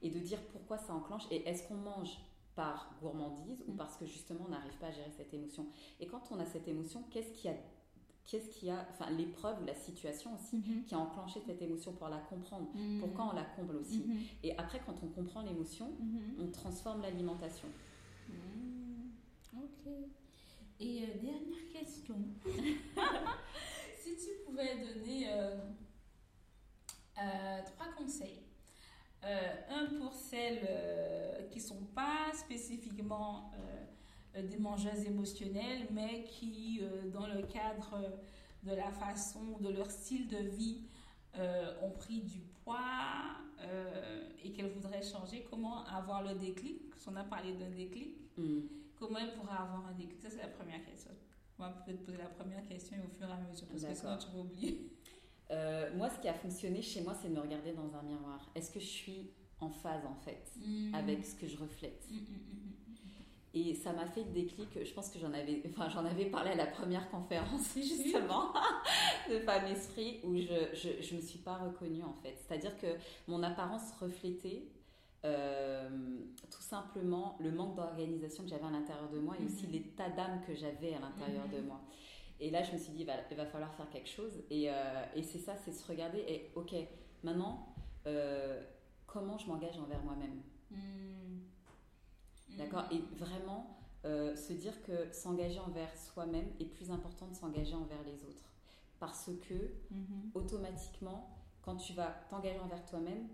et 0.02 0.10
de 0.10 0.19
dire 0.19 0.39
pourquoi 0.52 0.78
ça 0.78 0.93
enclenche 0.93 1.24
et 1.32 1.48
est-ce 1.48 1.67
qu'on 1.67 1.76
mange 1.76 2.17
par 2.56 2.93
gourmandise 3.02 3.63
ou 3.67 3.72
mhm. 3.72 3.78
parce 3.78 3.95
que 3.98 4.06
justement 4.06 4.45
on 4.48 4.52
n'arrive 4.52 4.78
pas 4.80 4.88
à 4.88 4.91
gérer 4.91 5.12
cette 5.15 5.34
émotion. 5.34 5.67
Et 6.00 6.08
quand 6.08 6.22
on 6.32 6.39
a 6.39 6.45
cette 6.45 6.67
émotion, 6.67 7.04
qu'est-ce 7.10 7.32
qui 7.32 7.48
a 7.48 7.54
qu'est-ce 8.26 8.50
qui 8.50 8.69
a, 8.69 8.86
enfin 8.91 9.10
l'épreuve 9.10 9.62
ou 9.63 9.65
la 9.65 9.74
situation 9.74 10.36
aussi 10.36 10.58
mhm. 10.58 10.84
qui 10.86 10.93
a 10.93 11.00
enclenché 11.00 11.39
cette 11.45 11.62
émotion 11.62 11.93
pour 11.93 12.10
la 12.10 12.19
comprendre, 12.19 12.67
pourquoi 13.00 13.30
on 13.32 13.36
la 13.36 13.43
comble 13.43 13.76
aussi? 13.78 14.06
Et 14.43 14.56
après, 14.58 14.80
quand 14.86 14.95
on 15.04 15.08
comprend 15.08 15.41
l'émotion, 15.41 15.91
on 16.38 16.48
transforme 16.52 17.02
l'alimentation. 17.02 17.67
Ok. 19.56 19.91
Et 20.80 21.04
euh, 21.04 21.08
dernière 21.22 21.72
question. 21.74 22.15
si 24.00 24.15
tu 24.15 24.45
pouvais 24.45 24.76
donner 24.76 25.26
euh, 25.28 25.58
euh, 27.22 27.62
trois 27.66 27.88
conseils. 27.98 28.44
un 29.24 29.86
pour 30.00 30.14
celles 30.14 30.68
qui 31.52 31.60
ne 31.60 31.64
sont 31.64 31.84
pas 31.94 32.32
spécifiquement 32.34 33.52
des 34.36 34.58
mangeuses 34.58 35.06
émotionnelles, 35.06 35.88
mais 35.92 36.24
qui, 36.24 36.82
dans 37.12 37.28
le 37.28 37.42
cadre 37.44 38.00
de 38.64 38.72
la 38.72 38.92
façon, 38.92 39.58
de 39.60 39.70
leur 39.70 39.92
style 39.92 40.28
de 40.28 40.38
vie, 40.38 40.84
ont 41.82 41.92
pris 41.92 42.22
du 42.22 42.40
poids 42.64 43.36
et 44.42 44.54
qu'elles 44.54 44.72
voudraient 44.72 45.02
changer. 45.02 45.46
Comment 45.50 45.86
avoir 45.86 46.24
le 46.24 46.36
déclic 46.36 46.94
On 47.08 47.16
a 47.18 47.24
parlé 47.24 47.54
d'un 47.54 47.70
déclic. 47.72 48.16
Mm. 48.38 48.62
Comment 49.00 49.20
elle 49.20 49.34
pourra 49.34 49.64
avoir 49.64 49.88
un 49.88 49.94
déclic? 49.94 50.22
Ça, 50.22 50.30
c'est 50.30 50.42
la 50.42 50.50
première 50.50 50.84
question. 50.86 51.12
On 51.58 51.64
va 51.64 51.70
peut-être 51.72 52.04
poser 52.04 52.18
la 52.18 52.30
première 52.30 52.66
question 52.66 52.96
et 52.98 53.02
au 53.02 53.10
fur 53.10 53.28
et 53.28 53.32
à 53.32 53.38
mesure, 53.38 53.68
parce 53.68 53.84
que 53.84 53.94
sinon 53.94 54.18
tu 54.18 54.28
vas 54.32 54.40
oublier. 54.40 54.92
Euh, 55.89 55.97
moi, 55.97 56.10
ce 56.10 56.19
qui 56.19 56.28
a 56.28 56.34
fonctionné 56.34 56.82
chez 56.82 57.02
moi, 57.02 57.13
c'est 57.21 57.30
de 57.30 57.34
me 57.34 57.41
regarder 57.41 57.73
dans 57.73 57.95
un 57.95 58.02
miroir. 58.04 58.49
Est-ce 58.56 58.71
que 58.71 58.80
je 58.80 58.88
suis 58.88 59.32
en 59.60 59.69
phase, 59.69 60.06
en 60.06 60.15
fait, 60.15 60.52
mm. 60.58 60.95
avec 60.95 61.25
ce 61.25 61.36
que 61.36 61.47
je 61.47 61.58
reflète 61.58 62.06
mm, 62.10 62.15
mm, 62.15 62.73
Et 63.54 63.75
ça 63.75 63.93
m'a 63.93 64.06
fait 64.06 64.23
le 64.23 64.32
déclic. 64.32 64.69
Je 64.84 64.93
pense 64.93 65.10
que 65.10 65.19
j'en 65.19 65.34
avais, 65.34 65.62
enfin, 65.67 65.89
j'en 65.89 66.06
avais 66.06 66.25
parlé 66.25 66.52
à 66.52 66.56
la 66.56 66.67
première 66.67 67.10
conférence, 67.10 67.73
justement, 67.75 68.54
de 69.30 69.39
Femme 69.39 69.65
Esprit, 69.65 70.19
où 70.23 70.36
je, 70.36 71.02
je, 71.02 71.15
me 71.15 71.21
suis 71.21 71.39
pas 71.39 71.58
reconnue, 71.58 72.04
en 72.04 72.13
fait. 72.13 72.38
C'est-à-dire 72.47 72.78
que 72.78 72.88
mon 73.28 73.43
apparence 73.43 73.91
reflétait 73.99 74.63
euh, 75.25 75.89
tout 76.49 76.62
simplement 76.62 77.38
le 77.41 77.52
manque 77.52 77.75
d'organisation 77.75 78.43
que 78.43 78.49
j'avais 78.49 78.65
à 78.65 78.71
l'intérieur 78.71 79.10
de 79.10 79.19
moi 79.19 79.36
et 79.39 79.43
aussi 79.43 79.67
l'état 79.67 80.10
d'âme 80.10 80.41
que 80.47 80.56
j'avais 80.56 80.93
à 80.93 80.99
l'intérieur 80.99 81.45
de 81.49 81.60
moi. 81.60 81.82
Et 82.39 82.49
là, 82.49 82.63
je 82.63 82.71
me 82.71 82.78
suis 82.78 82.91
dit, 82.93 83.02
il 83.02 83.36
va, 83.36 83.45
falloir 83.45 83.73
faire 83.75 83.89
quelque 83.89 84.10
chose. 84.10 84.41
Et, 84.49 84.71
euh, 84.71 85.06
et 85.15 85.23
c'est 85.23 85.39
ça, 85.39 85.56
c'est 85.58 85.71
se 85.71 85.86
regarder 85.88 86.19
et, 86.19 86.52
ok, 86.56 86.73
maintenant, 87.23 87.75
euh, 88.08 88.63
comment 89.08 89.38
je 89.38 89.47
m'engage 89.47 89.78
envers 89.78 90.02
moi-même 90.04 90.41
mhm. 90.71 91.41
D'accord 92.58 92.86
Et 92.91 92.99
vraiment, 93.15 93.78
se 94.04 94.54
dire 94.54 94.82
que 94.84 95.12
s'engager 95.12 95.60
envers 95.60 95.95
soi-même 95.97 96.47
est 96.60 96.65
plus 96.65 96.91
important 96.91 97.28
de 97.28 97.36
s'engager 97.36 97.75
envers 97.75 98.02
les 98.06 98.23
autres. 98.23 98.49
Parce 98.99 99.30
que, 99.47 99.71
automatiquement, 100.34 101.30
quand 101.62 101.75
tu 101.75 101.93
vas 101.93 102.15
t'engager 102.30 102.60
envers 102.60 102.84
toi-même, 102.86 103.28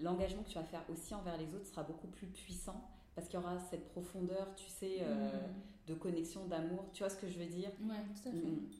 l'engagement 0.00 0.42
que 0.42 0.48
tu 0.48 0.54
vas 0.54 0.64
faire 0.64 0.84
aussi 0.88 1.14
envers 1.14 1.36
les 1.36 1.54
autres 1.54 1.66
sera 1.66 1.82
beaucoup 1.82 2.06
plus 2.06 2.26
puissant 2.26 2.88
parce 3.18 3.28
qu'il 3.28 3.40
y 3.40 3.42
aura 3.42 3.58
cette 3.58 3.88
profondeur, 3.88 4.54
tu 4.54 4.68
sais, 4.68 4.98
euh, 5.00 5.32
mm. 5.32 5.88
de 5.88 5.94
connexion, 5.94 6.46
d'amour. 6.46 6.84
Tu 6.92 7.02
vois 7.02 7.10
ce 7.10 7.16
que 7.16 7.26
je 7.26 7.36
veux 7.36 7.46
dire? 7.46 7.72
Oui, 7.80 7.96
tout 8.14 8.28
à 8.28 8.30
fait. 8.30 8.38
Mm. 8.38 8.70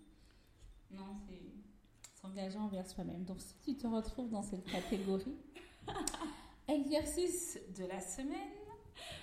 Non, 0.93 1.17
c'est 1.27 2.21
s'engager 2.21 2.57
envers 2.57 2.87
soi-même. 2.87 3.25
Donc, 3.25 3.41
si 3.41 3.57
tu 3.65 3.77
te 3.77 3.89
retrouves 3.89 4.31
dans 4.31 4.43
cette 4.43 4.65
catégorie, 4.65 5.35
exercice 6.69 7.59
de 7.77 7.87
la 7.87 8.01
semaine, 8.01 8.53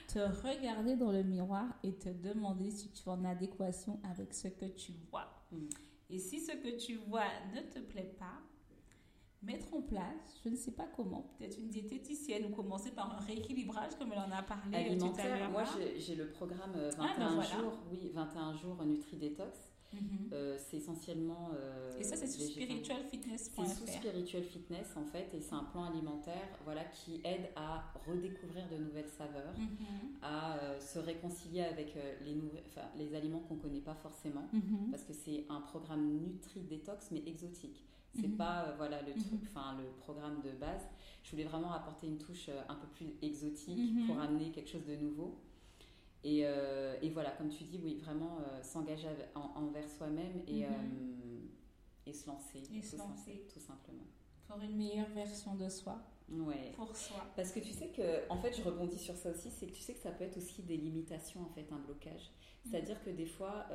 te 0.10 0.20
regarder 0.20 0.98
dans 0.98 1.14
le 1.14 1.24
miroir 1.24 1.66
et 1.82 1.94
te 1.94 2.10
demander 2.10 2.70
si 2.70 2.90
tu 2.90 3.04
es 3.04 3.10
en 3.10 3.24
adéquation 3.24 4.02
avec 4.04 4.34
ce 4.34 4.50
que 4.50 4.66
tu 4.66 4.92
vois. 5.10 5.30
Mm. 5.54 5.68
Et 6.10 6.20
si 6.20 6.42
ce 6.42 6.52
que 6.52 6.78
tu 6.78 6.98
vois 7.08 7.30
ne 7.56 7.62
te 7.62 7.80
plaît 7.80 8.14
pas, 8.20 8.42
mettre 9.46 9.74
en 9.74 9.82
place, 9.82 10.40
je 10.44 10.50
ne 10.50 10.56
sais 10.56 10.72
pas 10.72 10.88
comment, 10.96 11.26
peut-être 11.38 11.58
une 11.58 11.70
diététicienne 11.70 12.46
ou 12.46 12.50
commencer 12.50 12.92
par 12.92 13.14
un 13.16 13.26
rééquilibrage 13.26 13.96
comme 13.98 14.12
elle 14.12 14.20
en 14.20 14.32
a 14.32 14.42
parlé 14.42 14.76
euh, 14.76 14.86
Alimentaire, 14.86 15.26
tout 15.26 15.32
à 15.32 15.40
l'heure. 15.40 15.52
Moi, 15.52 15.64
j'ai 15.98 16.16
le 16.16 16.28
programme 16.30 16.74
21 16.74 16.80
euh, 16.80 16.92
ah, 17.00 17.14
ben 17.18 17.42
jours, 17.42 17.74
oui, 17.92 18.12
21 18.14 18.54
jours 18.54 18.84
Nutri 18.86 19.18
Detox. 19.18 19.72
Mhm. 19.94 20.30
Euh, 20.34 20.58
c'est 20.58 20.78
essentiellement. 20.78 21.52
et 21.98 22.04
ça, 22.04 22.18
c'est 22.18 22.28
sur 22.28 22.42
spiritualfitness.fr. 22.42 23.66
C'est 23.66 23.76
sous 23.76 23.88
Spiritual 23.88 24.44
Fitness 24.44 24.88
en 24.98 25.06
fait, 25.06 25.34
et 25.34 25.40
c'est 25.40 25.54
un 25.54 25.64
plan 25.64 25.86
alimentaire 25.86 26.50
voilà, 26.66 26.84
qui 26.86 27.22
aide 27.24 27.50
à 27.56 27.94
redécouvrir 28.06 28.68
de 28.68 28.78
nouvelles 28.84 29.08
saveurs, 29.08 29.58
mhm. 29.58 30.18
à 30.22 30.58
se 30.82 31.00
réconcilier 31.00 31.62
avec 31.62 31.96
les, 32.26 32.36
les 32.98 33.16
aliments 33.16 33.40
qu'on 33.48 33.56
ne 33.56 33.62
connaît 33.62 33.80
pas 33.80 33.96
forcément, 33.96 34.50
mhm. 34.52 34.92
parce 34.92 35.04
que 35.04 35.14
c'est 35.14 35.46
un 35.50 35.62
programme 35.62 36.20
Nutri 36.20 36.62
Detox 36.62 37.12
mais 37.12 37.24
exotique. 37.26 37.86
C'est 38.20 38.28
mhm. 38.28 38.38
pas 38.38 38.66
euh, 38.66 38.74
voilà 38.78 39.02
le 39.02 39.12
truc, 39.14 39.42
mhm. 39.42 39.48
enfin 39.50 39.78
le 39.78 39.86
programme 40.00 40.42
de 40.42 40.52
base. 40.52 40.88
Je 41.24 41.32
voulais 41.32 41.44
vraiment 41.44 41.74
apporter 41.74 42.08
une 42.08 42.18
touche 42.18 42.50
euh, 42.50 42.62
un 42.70 42.76
peu 42.76 42.88
plus 42.88 43.14
exotique 43.22 43.94
mhm. 43.94 44.08
pour 44.08 44.20
amener 44.20 44.52
quelque 44.52 44.70
chose 44.70 44.86
de 44.86 44.96
nouveau. 44.96 45.40
Et, 46.24 46.42
euh, 46.44 46.96
et 47.02 47.10
voilà, 47.10 47.32
comme 47.32 47.50
tu 47.50 47.64
dis, 47.66 47.80
oui, 47.84 47.96
vraiment 47.96 48.40
s'engager 48.64 49.10
envers 49.36 49.88
soi-même 49.88 50.42
et, 50.48 50.66
et 52.08 52.14
se 52.14 52.26
lancer. 52.28 52.64
Et 52.74 52.82
se 52.82 52.98
lancer. 52.98 53.46
Tout 53.54 53.60
simplement. 53.60 54.08
Pour 54.48 54.62
une 54.62 54.76
meilleure 54.76 55.10
version 55.10 55.56
de 55.56 55.70
soi. 55.70 56.00
Ouais. 56.30 56.72
Pour 56.76 56.96
soi. 56.96 57.26
Parce 57.36 57.52
que 57.52 57.60
tu 57.60 57.72
sais 57.72 57.90
que, 57.90 58.30
en 58.30 58.38
fait, 58.38 58.54
je 58.54 58.64
rebondis 58.64 58.98
sur 58.98 59.16
ça 59.16 59.30
aussi, 59.30 59.50
c'est 59.52 59.68
que 59.68 59.74
tu 59.74 59.82
sais 59.82 59.94
que 59.94 60.00
ça 60.00 60.12
peut 60.12 60.24
être 60.24 60.38
aussi 60.38 60.64
des 60.64 60.78
limitations, 60.78 61.42
en 61.42 61.50
fait, 61.50 61.68
un 61.72 61.80
blocage. 61.80 62.32
C'est-à-dire 62.68 63.04
que 63.04 63.12
des 63.12 63.28
fois, 63.28 63.68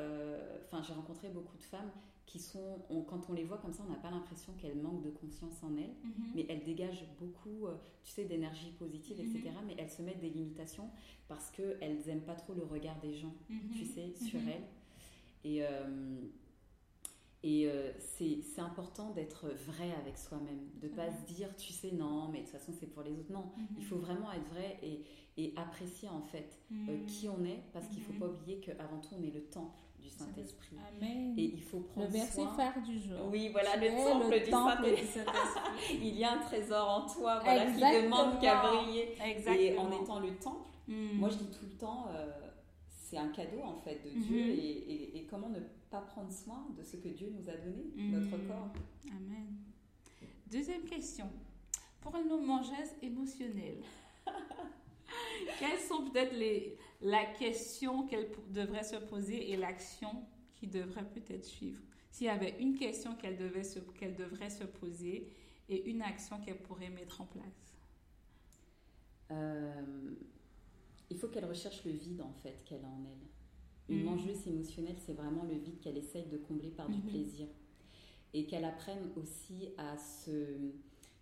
enfin, 0.67 0.83
j'ai 0.83 0.93
rencontré 0.93 1.29
beaucoup 1.29 1.57
de 1.57 1.63
femmes 1.63 1.91
qui 2.31 2.39
sont, 2.39 2.79
quand 3.09 3.29
on 3.29 3.33
les 3.33 3.43
voit 3.43 3.59
comme 3.59 3.73
ça, 3.73 3.83
on 3.85 3.91
n'a 3.91 3.99
pas 3.99 4.11
l'impression 4.11 4.53
qu'elles 4.53 4.81
manquent 4.81 5.03
de 5.03 5.11
conscience 5.11 5.65
en 5.65 5.77
elles, 5.77 5.97
mhm. 6.05 6.27
mais 6.37 6.47
elles 6.49 6.63
dégagent 6.63 7.05
beaucoup, 7.19 7.67
euh, 7.67 7.75
tu 8.05 8.13
sais, 8.13 8.25
d'énergie 8.25 8.71
positive, 8.79 9.19
etc. 9.19 9.49
Mhm. 9.49 9.67
Mais 9.67 9.75
elles 9.79 9.91
se 9.91 10.01
mettent 10.01 10.21
des 10.21 10.31
limitations 10.31 10.89
parce 11.27 11.51
qu'elles 11.51 11.99
n'aiment 12.07 12.21
pas 12.21 12.37
trop 12.37 12.55
le 12.55 12.63
regard 12.63 13.01
des 13.01 13.15
gens, 13.15 13.35
mhm. 13.49 13.71
tu 13.73 13.85
sais, 13.85 14.13
sur 14.15 14.39
elles. 14.39 14.63
Et, 15.43 15.65
euh, 15.65 16.21
et 17.43 17.67
euh, 17.67 17.91
c'est 17.99 18.61
important 18.61 19.11
d'être 19.11 19.49
vrai 19.67 19.91
avec 20.01 20.19
soi-même, 20.19 20.61
de 20.81 20.89
ne 20.89 20.95
pas 20.95 21.11
se 21.11 21.33
dire, 21.33 21.49
tu 21.57 21.73
sais, 21.73 21.93
non, 21.93 22.29
mais 22.29 22.41
de 22.41 22.45
toute 22.45 22.53
façon, 22.53 22.73
c'est 22.79 22.87
pour 22.87 23.03
les 23.03 23.13
autres. 23.13 23.33
Non, 23.33 23.51
il 23.79 23.85
faut 23.85 23.97
vraiment 23.97 24.31
être 24.33 24.49
vrai 24.51 24.79
et, 24.83 25.03
et 25.37 25.55
apprécier 25.57 26.09
en 26.09 26.23
fait 26.23 26.59
qui 27.07 27.29
on 27.29 27.45
est, 27.45 27.63
parce 27.73 27.87
qu'il 27.89 28.01
ne 28.01 28.05
faut 28.05 28.13
pas 28.13 28.27
oublier 28.27 28.61
qu'avant 28.61 28.99
tout, 29.01 29.15
on 29.19 29.23
est 29.23 29.35
le 29.35 29.45
temple 29.45 29.81
du 29.99 30.09
Saint-Esprit. 30.09 30.77
Et 31.37 31.45
il 31.55 31.63
faut 31.63 31.81
prendre 31.81 32.07
Le 32.07 32.13
verset 32.13 32.45
phare 32.57 32.81
du 32.83 32.99
jour. 33.01 33.29
Oui, 33.31 33.49
voilà, 33.53 33.77
le 33.77 33.89
temple, 34.51 34.95
du 34.95 35.07
Saint-Esprit. 35.07 35.99
il 36.03 36.19
y 36.19 36.25
a 36.25 36.33
un 36.33 36.39
trésor 36.39 36.89
en 36.89 37.07
toi 37.07 37.41
voilà, 37.43 37.67
qui 37.67 38.03
demande 38.03 38.39
qu'à 38.41 38.63
briller. 38.63 39.15
Et 39.59 39.79
en 39.79 39.91
étant 39.91 40.21
le 40.21 40.35
temple, 40.37 40.71
Mm. 40.91 41.19
Moi, 41.19 41.29
je 41.29 41.37
dis 41.37 41.51
tout 41.57 41.67
le 41.67 41.79
temps, 41.79 42.07
euh, 42.13 42.29
c'est 43.11 43.19
un 43.19 43.29
cadeau 43.29 43.61
en 43.63 43.75
fait 43.75 44.01
de 44.05 44.11
Dieu 44.21 44.39
mm-hmm. 44.39 44.59
et, 44.59 45.19
et, 45.19 45.25
comment 45.25 45.49
ne 45.49 45.59
pas 45.91 46.01
prendre 46.01 46.31
soin 46.31 46.65
de 46.79 46.83
ce 46.85 46.97
que 46.97 47.09
Dieu 47.09 47.29
nous 47.37 47.49
a 47.49 47.57
donné, 47.57 47.91
notre 47.97 48.37
mm. 48.37 48.47
corps. 48.47 48.73
Amen. 49.09 49.57
Deuxième 50.49 50.85
question. 50.85 51.29
Pour 52.01 52.17
nos 52.25 52.41
mangeuses 52.41 52.95
émotionnelles, 53.03 53.83
quelles 55.59 55.81
sont 55.81 56.09
peut-être 56.09 56.37
les, 56.37 56.77
la 57.01 57.25
question 57.25 58.07
qu'elle 58.07 58.31
devrait 58.51 58.85
se 58.85 58.97
poser 58.97 59.51
et 59.51 59.57
l'action 59.57 60.25
qui 60.55 60.69
devrait 60.69 61.09
peut-être 61.11 61.45
suivre? 61.45 61.83
S'il 62.13 62.29
y 62.29 62.31
avait 62.31 62.61
une 62.61 62.77
question 62.77 63.17
qu'elle 63.17 63.37
devait 63.37 63.63
qu'elle 63.99 64.15
devrait 64.15 64.51
se 64.51 64.65
poser 64.65 65.33
et 65.69 65.91
une 65.91 66.03
action 66.03 66.41
qu'elle 66.41 66.59
pourrait 66.59 66.91
mettre 66.91 67.21
en 67.21 67.27
place 67.27 67.75
euh, 69.33 70.15
Il 71.11 71.17
faut 71.19 71.29
qu'elle 71.29 71.45
recherche 71.45 71.85
le 71.85 71.93
vide 71.93 72.23
en 72.23 72.33
fait 72.33 72.63
qu'elle 72.65 72.85
a 72.85 72.89
en 72.89 73.05
elle. 73.05 73.95
Une 73.95 74.03
mm. 74.03 74.05
mangeuse 74.05 74.47
émotionnelle, 74.47 74.97
c'est 75.05 75.15
vraiment 75.15 75.45
le 75.45 75.57
vide 75.57 75.81
qu'elle 75.81 75.97
essaye 75.97 76.27
de 76.27 76.37
combler 76.37 76.71
par 76.71 76.89
du 76.89 76.99
mm-hmm. 76.99 77.11
plaisir. 77.11 77.47
Et 78.33 78.47
qu'elle 78.47 78.65
apprenne 78.65 79.11
aussi 79.17 79.71
à 79.77 79.99
se, 79.99 80.47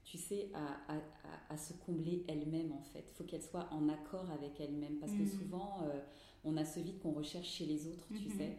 tu 0.05 0.18
sais, 0.18 0.51
à, 0.53 0.94
à, 0.94 1.01
à, 1.48 1.57
se 1.57 1.72
combler 1.72 2.24
elle-même 2.29 2.70
en 2.72 2.83
fait. 2.83 3.05
Il 3.09 3.14
faut 3.14 3.24
qu'elle 3.24 3.42
soit 3.42 3.68
en 3.72 3.88
accord 3.88 4.31
avec 4.31 4.61
elle-même. 4.61 4.98
Parce 5.01 5.12
que 5.12 5.22
mm. 5.22 5.38
souvent, 5.38 5.83
euh, 5.85 6.01
on 6.44 6.57
a 6.59 6.64
ce 6.66 6.81
vide 6.81 6.98
qu'on 6.98 7.12
recherche 7.12 7.48
chez 7.48 7.64
les 7.64 7.87
autres, 7.87 8.09
tu 8.09 8.29
mm-hmm. 8.29 8.37
sais. 8.37 8.59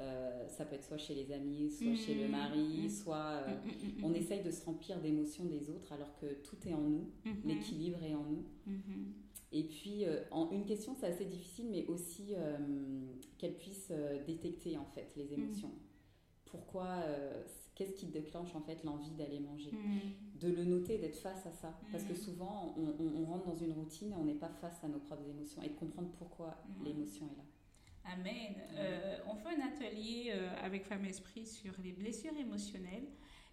Euh, 0.00 0.48
ça 0.48 0.64
peut 0.64 0.74
être 0.74 0.82
soit 0.82 0.98
chez 0.98 1.14
les 1.14 1.30
amis, 1.30 1.70
soit 1.70 1.94
chez 1.94 2.16
le 2.16 2.26
mm-hmm. 2.26 2.30
mari, 2.30 2.90
soit 2.90 3.44
euh, 3.46 3.56
on 4.02 4.12
essaye 4.12 4.42
de 4.42 4.50
se 4.50 4.64
remplir 4.64 5.00
d'émotions 5.00 5.44
des 5.44 5.70
autres 5.70 5.92
alors 5.92 6.16
que 6.16 6.26
tout 6.42 6.56
est 6.66 6.74
en 6.74 6.80
nous, 6.80 7.10
l'équilibre 7.44 8.02
est 8.02 8.14
en 8.14 8.24
nous. 8.24 8.44
Et 9.54 9.62
puis, 9.62 10.04
en, 10.30 10.50
une 10.50 10.66
question, 10.66 10.94
c'est 10.98 11.06
assez 11.06 11.24
difficile, 11.24 11.68
mais 11.70 11.86
aussi 11.86 12.34
qu'elle 13.38 13.54
puisse 13.54 13.92
détecter 14.26 14.76
en 14.76 14.84
fait 14.84 15.14
les 15.16 15.32
émotions. 15.32 15.70
Pourquoi 16.44 17.04
qu'est-ce 17.74 17.92
qui 17.92 18.06
déclenche 18.06 18.54
en 18.54 18.60
fait 18.60 18.82
l'envie 18.84 19.10
d'aller 19.10 19.40
manger? 19.40 19.72
Hmm. 19.72 20.38
De 20.38 20.48
le 20.48 20.64
noter, 20.64 20.98
d'être 20.98 21.16
face 21.16 21.46
à 21.46 21.52
ça. 21.52 21.78
Parce 21.90 22.04
que 22.04 22.14
souvent, 22.14 22.74
on, 22.76 23.24
rentre 23.24 23.46
dans 23.46 23.56
une 23.56 23.72
routine 23.72 24.12
et 24.12 24.16
on 24.16 24.24
n'est 24.24 24.34
pas 24.34 24.50
face 24.60 24.82
à 24.84 24.88
nos 24.88 24.98
propres 24.98 25.28
émotions 25.28 25.62
et 25.62 25.68
de 25.68 25.74
comprendre 25.74 26.10
pourquoi 26.18 26.56
l'émotion 26.84 27.26
est 27.26 27.36
là. 27.36 27.44
Amen. 28.12 28.54
Euh, 28.74 29.16
on 29.26 29.34
fait 29.36 29.56
un 29.56 29.66
atelier 29.66 30.32
euh, 30.34 30.50
avec 30.62 30.84
Femme 30.84 31.06
Esprit 31.06 31.46
sur 31.46 31.72
les 31.82 31.92
blessures 31.92 32.36
émotionnelles. 32.38 33.06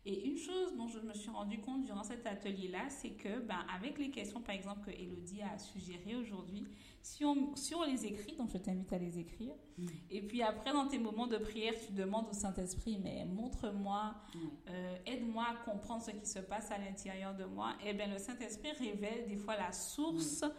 Et 0.03 0.25
une 0.27 0.37
chose 0.37 0.75
dont 0.77 0.87
je 0.87 0.99
me 0.99 1.13
suis 1.13 1.29
rendu 1.29 1.59
compte 1.59 1.83
durant 1.83 2.01
cet 2.01 2.25
atelier-là, 2.25 2.89
c'est 2.89 3.11
que, 3.11 3.39
ben, 3.41 3.59
avec 3.75 3.99
les 3.99 4.09
questions, 4.09 4.41
par 4.41 4.55
exemple, 4.55 4.79
que 4.85 4.89
Elodie 4.89 5.43
a 5.43 5.59
suggérées 5.59 6.15
aujourd'hui, 6.15 6.65
si 7.03 7.23
on, 7.23 7.55
si 7.55 7.75
on 7.75 7.83
les 7.83 8.05
écrit, 8.07 8.35
donc 8.35 8.49
je 8.51 8.57
t'invite 8.57 8.91
à 8.93 8.97
les 8.97 9.19
écrire, 9.19 9.53
mm. 9.77 9.87
et 10.09 10.21
puis 10.23 10.41
après, 10.41 10.73
dans 10.73 10.87
tes 10.87 10.97
moments 10.97 11.27
de 11.27 11.37
prière, 11.37 11.75
tu 11.85 11.93
demandes 11.93 12.27
au 12.29 12.33
Saint-Esprit, 12.33 12.99
mais 13.03 13.25
montre-moi, 13.25 14.15
mm. 14.33 14.39
euh, 14.69 14.95
aide-moi 15.05 15.45
à 15.51 15.55
comprendre 15.69 16.01
ce 16.03 16.11
qui 16.11 16.25
se 16.25 16.39
passe 16.39 16.71
à 16.71 16.79
l'intérieur 16.79 17.35
de 17.35 17.45
moi, 17.45 17.73
et 17.83 17.89
eh 17.89 17.93
bien 17.93 18.07
le 18.07 18.17
Saint-Esprit 18.17 18.71
révèle 18.71 19.27
des 19.27 19.37
fois 19.37 19.55
la 19.55 19.71
source. 19.71 20.41
Mm. 20.41 20.51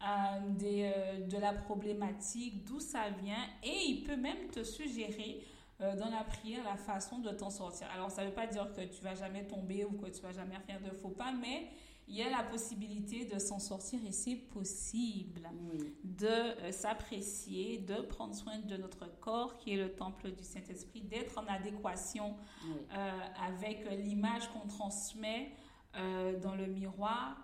Euh, 0.00 0.50
des, 0.50 0.92
euh, 0.94 1.26
de 1.26 1.38
la 1.38 1.52
problématique, 1.52 2.64
d'où 2.64 2.78
ça 2.78 3.10
vient, 3.20 3.44
et 3.64 3.84
il 3.88 4.04
peut 4.04 4.14
même 4.14 4.48
te 4.48 4.62
suggérer 4.62 5.42
dans 5.80 6.10
la 6.10 6.24
prière 6.24 6.64
la 6.64 6.76
façon 6.76 7.18
de 7.20 7.30
t'en 7.30 7.50
sortir. 7.50 7.86
Alors, 7.94 8.10
ça 8.10 8.22
ne 8.22 8.28
veut 8.28 8.34
pas 8.34 8.46
dire 8.46 8.72
que 8.72 8.80
tu 8.80 9.02
vas 9.02 9.14
jamais 9.14 9.46
tomber 9.46 9.84
ou 9.84 9.92
que 9.92 10.08
tu 10.08 10.20
vas 10.22 10.32
jamais 10.32 10.58
faire 10.66 10.80
de 10.80 10.90
faux 10.90 11.10
pas, 11.10 11.32
mais 11.32 11.68
il 12.10 12.16
y 12.16 12.22
a 12.22 12.30
la 12.30 12.42
possibilité 12.42 13.26
de 13.26 13.38
s'en 13.38 13.58
sortir 13.58 14.00
et 14.06 14.12
c'est 14.12 14.36
possible 14.36 15.48
de 16.02 16.26
euh, 16.26 16.72
s'apprécier, 16.72 17.78
de 17.78 17.96
prendre 17.96 18.34
soin 18.34 18.58
de 18.58 18.76
notre 18.76 19.06
corps 19.20 19.58
qui 19.58 19.74
est 19.74 19.76
le 19.76 19.94
temple 19.94 20.30
du 20.32 20.42
Saint-Esprit, 20.42 21.02
d'être 21.02 21.38
en 21.38 21.46
adéquation 21.46 22.34
euh, 22.64 23.20
avec 23.46 23.86
l'image 23.90 24.48
qu'on 24.52 24.66
transmet 24.66 25.52
euh, 25.96 26.38
dans 26.40 26.54
le 26.54 26.66
miroir 26.66 27.36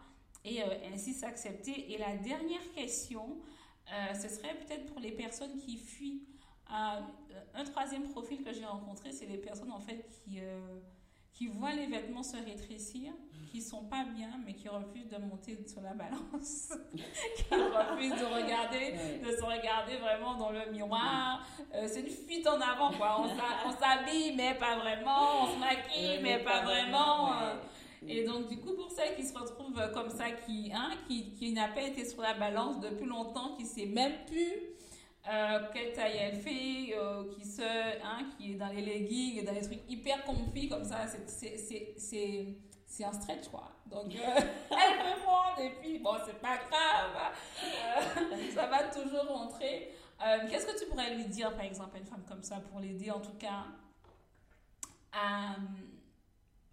et 0.47 0.63
ainsi 0.93 1.15
s'accepter. 1.15 1.93
Et 1.93 1.99
la 1.99 2.17
dernière 2.19 2.71
question, 2.75 3.39
ce 4.13 4.29
serait 4.29 4.55
peut-être 4.59 4.85
pour 4.93 5.01
les 5.01 5.13
personnes 5.13 5.57
qui 5.57 5.79
fuient. 5.79 6.23
Un 6.71 7.65
troisième 7.65 8.05
profil 8.09 8.43
que 8.43 8.53
j'ai 8.53 8.65
rencontré, 8.65 9.13
c'est 9.13 9.27
les 9.27 9.39
personnes 9.39 9.73
en 9.73 9.81
fait 9.81 10.07
qui 10.09 10.41
qui 11.35 11.49
voient 11.49 11.73
les 11.73 11.87
vêtements 11.87 12.23
se 12.23 12.37
rétrécir, 12.37 13.13
qui 13.51 13.61
sont 13.61 13.85
pas 13.85 14.05
bien, 14.05 14.31
mais 14.47 14.55
qui 14.55 14.69
refusent 14.69 15.09
de 15.09 15.19
monter 15.19 15.59
sur 15.67 15.81
la 15.81 15.93
balance, 15.93 16.73
qui 16.95 17.55
refusent 17.55 18.21
de 18.21 18.25
regarder, 18.25 18.93
de 19.21 19.37
se 19.37 19.43
regarder 19.43 19.97
vraiment 19.97 20.37
dans 20.37 20.51
le 20.51 20.71
miroir. 20.71 21.45
Euh, 21.75 21.87
c'est 21.89 22.03
une 22.03 22.11
fuite 22.11 22.47
en 22.47 22.61
avant, 22.61 22.93
quoi. 22.93 23.21
On 23.67 23.71
s'habille, 23.73 24.37
mais 24.37 24.55
pas 24.55 24.77
vraiment. 24.77 25.43
On 25.43 25.55
se 25.55 25.59
maquille, 25.59 26.21
mais 26.23 26.39
pas 26.39 26.63
vraiment. 26.63 27.33
Euh. 27.33 27.57
Et 28.07 28.25
donc, 28.25 28.49
du 28.49 28.59
coup, 28.59 28.75
pour 28.75 28.91
celles 28.93 29.17
qui 29.17 29.25
se 29.25 29.37
retrouvent 29.37 29.91
comme 29.93 30.11
ça, 30.11 30.31
qui, 30.31 30.71
hein, 30.73 30.91
qui, 31.09 31.33
qui 31.33 31.53
n'a 31.53 31.69
pas 31.69 31.83
été 31.83 32.05
sur 32.05 32.23
la 32.23 32.35
balance 32.35 32.79
depuis 32.79 33.07
longtemps, 33.07 33.57
qui 33.57 33.65
sait 33.65 33.87
même 33.87 34.13
plus 34.27 34.74
euh, 35.27 35.59
quelle 35.73 35.93
taille 35.95 36.17
elle 36.19 36.37
fait, 36.37 36.95
euh, 36.95 37.25
qui, 37.35 37.47
se, 37.47 37.63
hein, 37.63 38.27
qui 38.37 38.53
est 38.53 38.55
dans 38.57 38.69
les 38.69 38.83
leggings, 38.83 39.43
dans 39.45 39.53
les 39.53 39.63
trucs 39.63 39.81
hyper 39.89 40.23
comfy 40.25 40.69
comme 40.69 40.85
ça, 40.85 41.07
c'est 41.27 43.05
un 43.05 43.13
stretch 43.13 43.49
quoi. 43.49 43.73
Donc 43.87 44.15
euh, 44.15 44.19
elle 44.37 44.99
peut 44.99 45.23
prendre 45.23 45.61
et 45.61 45.71
puis 45.81 45.99
bon, 45.99 46.13
c'est 46.27 46.39
pas 46.41 46.59
grave, 46.59 47.33
euh, 47.65 48.55
ça 48.55 48.67
va 48.67 48.85
toujours 48.85 49.27
rentrer. 49.29 49.91
Qu'est-ce 50.49 50.67
que 50.67 50.79
tu 50.79 50.87
pourrais 50.89 51.15
lui 51.15 51.27
dire 51.27 51.55
par 51.55 51.65
exemple 51.65 51.97
à 51.97 51.99
une 51.99 52.07
femme 52.07 52.25
comme 52.27 52.43
ça 52.43 52.57
pour 52.57 52.81
l'aider 52.81 53.11
en 53.11 53.21
tout 53.21 53.35
cas 53.39 53.65
à 55.13 55.57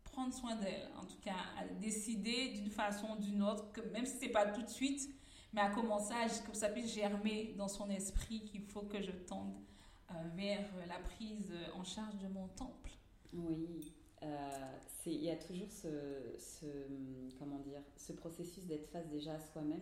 prendre 0.04 0.34
soin 0.34 0.56
d'elle, 0.56 0.90
en 0.98 1.06
tout 1.06 1.20
cas 1.22 1.36
à 1.58 1.66
décider 1.66 2.50
d'une 2.50 2.70
façon 2.70 3.12
ou 3.12 3.22
d'une 3.22 3.44
autre, 3.44 3.72
que 3.72 3.82
même 3.94 4.06
si 4.06 4.18
c'est 4.20 4.30
pas 4.30 4.46
tout 4.46 4.62
de 4.62 4.70
suite, 4.70 5.10
mais 5.54 5.62
à 5.62 5.70
commencer 5.70 6.14
à 6.14 6.28
que 6.28 6.56
ça 6.56 6.70
puisse 6.70 6.94
germer 6.94 7.54
dans 7.58 7.68
son 7.68 7.90
esprit 7.90 8.44
qu'il 8.46 8.62
faut 8.62 8.84
que 8.84 9.02
je 9.02 9.12
tende 9.12 9.54
euh, 10.10 10.14
vers 10.36 10.66
la 10.88 11.00
prise 11.00 11.54
en 11.76 11.84
charge 11.84 12.18
de 12.20 12.28
mon 12.28 12.48
temple. 12.50 12.92
Oui, 13.34 13.94
euh, 14.24 14.28
il 15.06 15.24
y 15.24 15.30
a 15.30 15.36
toujours 15.36 15.72
ce, 15.72 15.88
ce, 16.38 16.66
comment 17.40 17.60
dire, 17.60 17.82
ce 17.96 18.14
processus 18.14 18.66
d'être 18.66 18.88
face 18.88 19.08
déjà 19.10 19.34
à 19.34 19.40
soi-même 19.40 19.82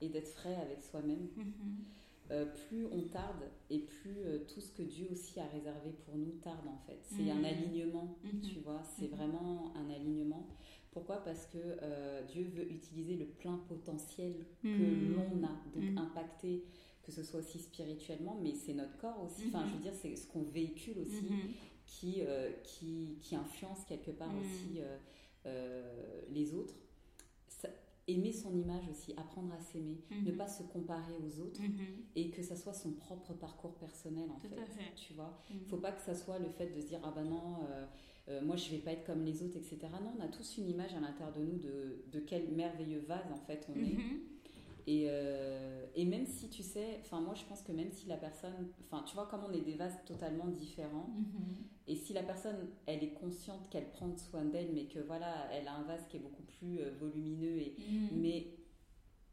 et 0.00 0.08
d'être 0.08 0.28
frais 0.28 0.56
avec 0.56 0.82
soi-même. 0.82 1.28
Mm-hmm. 1.36 2.30
Euh, 2.30 2.44
plus 2.44 2.86
on 2.92 3.08
tarde 3.08 3.42
et 3.70 3.78
plus 3.78 4.22
tout 4.52 4.60
ce 4.60 4.70
que 4.72 4.82
Dieu 4.82 5.08
aussi 5.10 5.40
a 5.40 5.46
réservé 5.46 5.92
pour 6.04 6.14
nous 6.16 6.32
tarde 6.42 6.68
en 6.68 6.76
fait. 6.86 6.98
C'est 7.02 7.30
un 7.30 7.40
mm-hmm. 7.40 7.46
alignement, 7.46 8.18
mm-hmm. 8.24 8.40
tu 8.42 8.58
vois, 8.60 8.82
c'est 8.98 9.06
vraiment 9.06 9.72
un 9.76 9.88
alignement. 9.90 10.46
Pourquoi? 10.90 11.16
Parce 11.24 11.46
que 11.46 11.58
euh, 11.58 12.22
Dieu 12.26 12.44
veut 12.54 12.70
utiliser 12.70 13.16
le 13.16 13.26
plein 13.26 13.58
potentiel 13.68 14.34
que 14.62 14.68
hmm. 14.68 15.14
l'on 15.14 15.44
a, 15.46 15.62
donc 15.74 15.90
hmm. 15.90 15.98
impacter, 15.98 16.64
que 17.02 17.12
ce 17.12 17.22
soit 17.22 17.40
aussi 17.40 17.58
spirituellement, 17.58 18.38
mais 18.42 18.54
c'est 18.54 18.74
notre 18.74 18.96
corps 18.98 19.22
aussi. 19.24 19.48
Enfin, 19.48 19.64
je 19.66 19.72
veux 19.72 19.78
hmm. 19.78 19.82
dire, 19.82 19.92
c'est 19.94 20.16
ce 20.16 20.26
qu'on 20.26 20.42
véhicule 20.42 20.98
aussi 21.00 21.26
qui, 21.86 22.16
euh, 22.20 22.50
qui, 22.64 23.18
qui, 23.20 23.36
influence 23.36 23.84
quelque 23.86 24.10
part 24.10 24.32
aussi 24.38 24.80
euh, 25.46 26.24
les 26.30 26.54
autres. 26.54 26.74
Aimer 28.08 28.32
son 28.32 28.56
image 28.56 28.88
aussi, 28.90 29.12
apprendre 29.16 29.52
à 29.52 29.60
s'aimer, 29.60 30.00
ne 30.24 30.32
pas 30.32 30.48
se 30.48 30.62
comparer 30.64 31.14
aux 31.22 31.40
autres 31.40 31.60
et 32.16 32.30
que 32.30 32.42
ça 32.42 32.56
soit 32.56 32.72
son 32.72 32.92
propre 32.92 33.34
parcours 33.34 33.74
personnel 33.76 34.28
en 34.30 34.38
fait, 34.38 34.48
Tu 34.96 35.12
vois, 35.12 35.38
il 35.50 35.66
faut 35.66 35.76
pas 35.76 35.92
que 35.92 36.00
ça 36.00 36.14
soit 36.14 36.38
le 36.38 36.48
fait 36.48 36.74
de 36.74 36.80
se 36.80 36.86
dire 36.86 37.00
ah 37.04 37.12
ben 37.14 37.24
non 37.24 37.58
euh, 38.28 38.42
moi 38.42 38.56
je 38.56 38.70
vais 38.70 38.78
pas 38.78 38.92
être 38.92 39.04
comme 39.04 39.22
les 39.24 39.42
autres, 39.42 39.56
etc. 39.56 39.78
Non, 40.02 40.12
on 40.18 40.22
a 40.22 40.28
tous 40.28 40.58
une 40.58 40.68
image 40.68 40.92
à 40.94 41.00
l'intérieur 41.00 41.34
de 41.34 41.42
nous 41.42 41.58
de, 41.58 42.02
de, 42.12 42.20
quel 42.20 42.48
merveilleux 42.50 43.02
vase 43.06 43.30
en 43.32 43.38
fait 43.38 43.66
on 43.70 43.78
est. 43.82 43.96
Et, 44.90 45.04
euh, 45.10 45.84
et, 45.94 46.06
même 46.06 46.24
si 46.24 46.48
tu 46.48 46.62
sais, 46.62 46.98
enfin 47.02 47.20
moi 47.20 47.34
je 47.34 47.44
pense 47.44 47.60
que 47.60 47.72
même 47.72 47.92
si 47.92 48.06
la 48.06 48.16
personne, 48.16 48.70
enfin 48.86 49.04
tu 49.06 49.14
vois 49.14 49.26
comme 49.26 49.44
on 49.46 49.52
est 49.52 49.60
des 49.60 49.74
vases 49.74 50.02
totalement 50.06 50.46
différents, 50.46 51.10
mhm. 51.14 51.56
et 51.86 51.94
si 51.94 52.14
la 52.14 52.22
personne 52.22 52.56
elle 52.86 53.04
est 53.04 53.12
consciente 53.12 53.68
qu'elle 53.68 53.90
prend 53.90 54.16
soin 54.16 54.46
d'elle, 54.46 54.72
mais 54.72 54.86
que 54.86 55.00
voilà 55.00 55.46
elle 55.52 55.68
a 55.68 55.74
un 55.74 55.82
vase 55.82 56.06
qui 56.08 56.16
est 56.16 56.20
beaucoup 56.20 56.42
plus 56.42 56.80
euh, 56.80 56.94
volumineux, 56.98 57.58
et, 57.58 57.76
mhm. 57.78 58.08
mais 58.18 58.56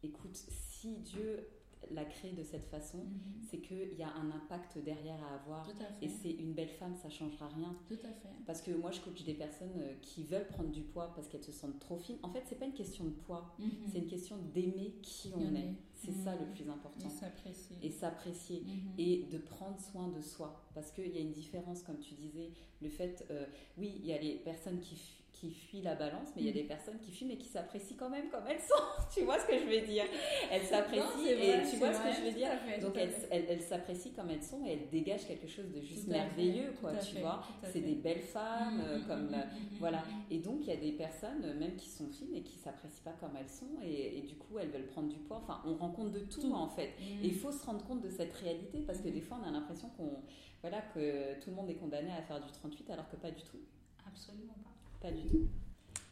écoute, 0.04 0.36
si 0.36 0.98
Dieu 0.98 1.48
la 1.92 2.06
créer 2.06 2.34
de 2.34 2.44
cette 2.44 2.66
façon, 2.66 3.00
mhm. 3.00 3.22
c'est 3.50 3.60
qu'il 3.60 3.94
y 3.98 4.04
a 4.04 4.14
un 4.14 4.32
impact 4.32 4.78
derrière 4.80 5.22
à 5.24 5.36
avoir. 5.36 5.68
Et 6.02 6.10
c'est 6.10 6.32
une 6.32 6.54
belle 6.54 6.70
femme, 6.70 6.96
ça 6.96 7.10
changera 7.10 7.48
rien. 7.48 7.76
Tout 7.88 8.00
à 8.04 8.14
fait. 8.14 8.30
Parce 8.46 8.62
que 8.62 8.72
moi, 8.72 8.92
je 8.92 9.02
coach 9.02 9.24
des 9.24 9.34
personnes 9.34 9.78
euh, 9.78 9.94
qui 10.02 10.24
veulent 10.24 10.48
prendre 10.48 10.70
du 10.70 10.82
poids 10.82 11.12
parce 11.16 11.28
qu'elles 11.28 11.44
se 11.44 11.52
sentent 11.52 11.80
trop 11.80 11.98
fines. 11.98 12.18
En 12.24 12.30
fait, 12.30 12.44
c'est 12.48 12.60
pas 12.60 12.66
une 12.66 12.74
question 12.74 13.06
de 13.06 13.12
poids, 13.12 13.56
mhm. 13.60 13.70
c'est 13.92 14.00
une 14.00 14.08
question 14.08 14.38
d'aimer 14.54 14.96
qui 15.02 15.32
on 15.36 15.56
est. 15.56 15.76
C'est 15.96 16.12
ça 16.12 16.36
le 16.36 16.46
mhm. 16.46 16.54
plus 16.54 16.70
important. 16.70 17.08
Et 17.08 17.10
s'apprécier. 17.10 17.78
Et 17.82 17.90
s'apprécier. 17.90 18.64
Et 18.98 19.24
de 19.32 19.38
prendre 19.38 19.80
soin 19.80 20.10
de 20.10 20.22
soi. 20.22 20.62
Parce 20.74 20.92
qu'il 20.92 21.14
y 21.14 21.18
a 21.18 21.22
une 21.22 21.32
différence, 21.32 21.82
comme 21.84 22.00
tu 22.00 22.14
disais, 22.14 22.52
le 22.82 22.90
fait, 22.90 23.26
euh, 23.32 23.46
oui, 23.78 23.96
il 24.00 24.06
y 24.06 24.14
a 24.14 24.22
les 24.22 24.36
personnes 24.36 24.80
qui 24.80 24.96
qui 25.36 25.52
fuient 25.52 25.82
la 25.82 25.96
balance, 25.96 26.30
mais 26.36 26.42
il 26.42 26.46
y 26.46 26.50
a 26.50 26.52
mm. 26.52 26.56
des 26.56 26.64
personnes 26.64 27.00
qui 27.00 27.12
fuient 27.12 27.26
mais 27.26 27.38
qui 27.38 27.48
s'apprécient 27.48 27.98
quand 27.98 28.10
même 28.10 28.30
comme 28.30 28.44
elles 28.50 28.60
sont. 28.60 28.84
tu 29.14 29.26
vois 29.26 29.40
ce 29.40 29.48
que 29.48 29.58
je 29.58 29.66
veux 29.66 29.86
dire? 29.86 30.06
Elles 30.52 30.64
s'apprécient 30.64 31.28
et 31.28 31.70
tu 31.70 31.78
vois 31.78 31.94
ce 31.94 32.00
que 32.00 32.14
je 32.14 32.22
veux 32.26 32.32
dire? 32.32 32.50
Donc 32.82 32.96
elles, 32.98 33.62
s'apprécient 33.62 34.12
comme 34.16 34.30
elles 34.30 34.44
sont 34.44 34.66
et 34.66 34.72
elles 34.74 34.90
dégagent 34.90 35.28
quelque 35.28 35.48
chose 35.48 35.72
de 35.72 35.82
juste 35.82 36.08
merveilleux, 36.08 36.74
quoi, 36.80 36.94
tu 36.96 37.20
vois? 37.20 37.44
C'est 37.72 37.82
des 37.82 37.96
belles 37.96 38.22
femmes, 38.22 38.78
mm, 38.78 38.98
mm, 39.00 39.08
comme 39.08 39.36
voilà. 39.80 40.04
Et 40.32 40.40
donc 40.40 40.60
il 40.62 40.68
y 40.68 40.72
a 40.72 40.78
des 40.78 40.94
personnes 40.94 41.54
même 41.60 41.76
qui 41.76 41.90
sont 41.90 42.08
fines 42.08 42.36
et 42.36 42.42
qui 42.42 42.58
s'apprécient 42.58 43.04
pas 43.04 43.16
comme 43.20 43.36
elles 43.40 43.50
sont 43.50 43.82
et, 43.84 44.22
du 44.22 44.36
coup 44.36 44.58
elles 44.58 44.70
veulent 44.70 44.88
prendre 44.88 45.10
du 45.10 45.20
poids. 45.20 45.42
Enfin, 45.44 45.62
on 45.66 45.76
rencontre 45.76 46.12
de 46.12 46.20
tout, 46.20 46.54
en 46.54 46.70
fait. 46.70 46.94
Et 47.22 47.28
il 47.28 47.36
faut 47.36 47.52
se 47.52 47.64
rendre 47.66 47.84
compte 47.86 48.02
de 48.02 48.10
cette 48.10 48.34
réalité 48.34 48.80
parce 48.80 49.00
que 49.00 49.10
des 49.10 49.22
fois 49.22 49.38
on 49.44 49.48
a 49.48 49.52
l'impression 49.52 49.90
qu'on 49.90 50.22
voilà 50.62 50.82
que 50.82 51.40
tout 51.42 51.52
le 51.52 51.56
monde 51.56 51.70
est 51.70 51.76
condamné 51.76 52.12
à 52.12 52.22
faire 52.22 52.42
du 52.42 52.52
38 52.52 52.90
alors 52.90 53.08
que 53.10 53.18
pas 53.18 53.32
du 53.32 53.44
tout. 53.44 53.60
Absolument 54.08 54.56
pas. 54.64 54.75
Pas 55.06 55.12
du 55.12 55.28
tout. 55.28 55.48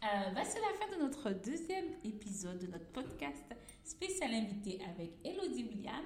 Euh, 0.03 0.29
bah, 0.35 0.41
c'est 0.45 0.59
la 0.59 0.67
fin 0.79 0.95
de 0.95 1.01
notre 1.01 1.31
deuxième 1.31 1.85
épisode 2.03 2.59
de 2.59 2.67
notre 2.67 2.85
podcast 2.91 3.43
spécial 3.83 4.31
invité 4.31 4.79
avec 4.87 5.13
Elodie 5.25 5.63
William. 5.63 6.03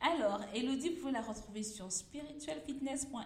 Alors, 0.00 0.40
Elodie, 0.52 0.88
vous 0.88 1.00
pouvez 1.00 1.12
la 1.12 1.20
retrouver 1.20 1.62
sur 1.62 1.92
spiritualfitness.fr. 1.92 3.16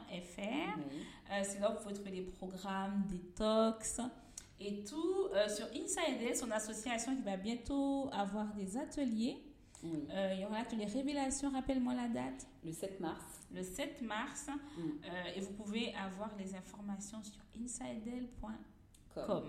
Euh, 0.43 1.43
c'est 1.43 1.59
là 1.59 1.71
où 1.71 1.77
vous 1.77 1.83
pouvez 1.85 1.95
trouver 1.95 2.11
des 2.11 2.21
programmes, 2.21 3.07
des 3.09 3.21
talks 3.35 3.99
et 4.61 4.85
tout. 4.85 5.29
Euh, 5.33 5.49
sur 5.49 5.65
Inside 5.69 6.37
son 6.37 6.51
association 6.51 7.17
qui 7.17 7.23
va 7.23 7.39
bientôt 7.39 8.11
avoir 8.13 8.53
des 8.53 8.77
ateliers. 8.77 9.43
il 9.83 10.39
y 10.39 10.45
aura 10.45 10.59
l'atelier 10.59 10.85
Révélation, 10.85 11.51
rappelle-moi 11.51 11.95
la 11.95 12.09
date. 12.09 12.47
Le 12.63 12.73
7 12.73 13.01
mars. 13.01 13.25
Le 13.55 13.63
7 13.63 14.03
mars. 14.03 14.49
Mm. 14.77 14.83
et 15.35 15.41
vous 15.41 15.53
pouvez 15.53 15.95
avoir 15.95 16.37
les 16.37 16.55
informations 16.55 17.23
sur 17.23 17.41
insidel.fr 17.59 18.78
comme. 19.27 19.45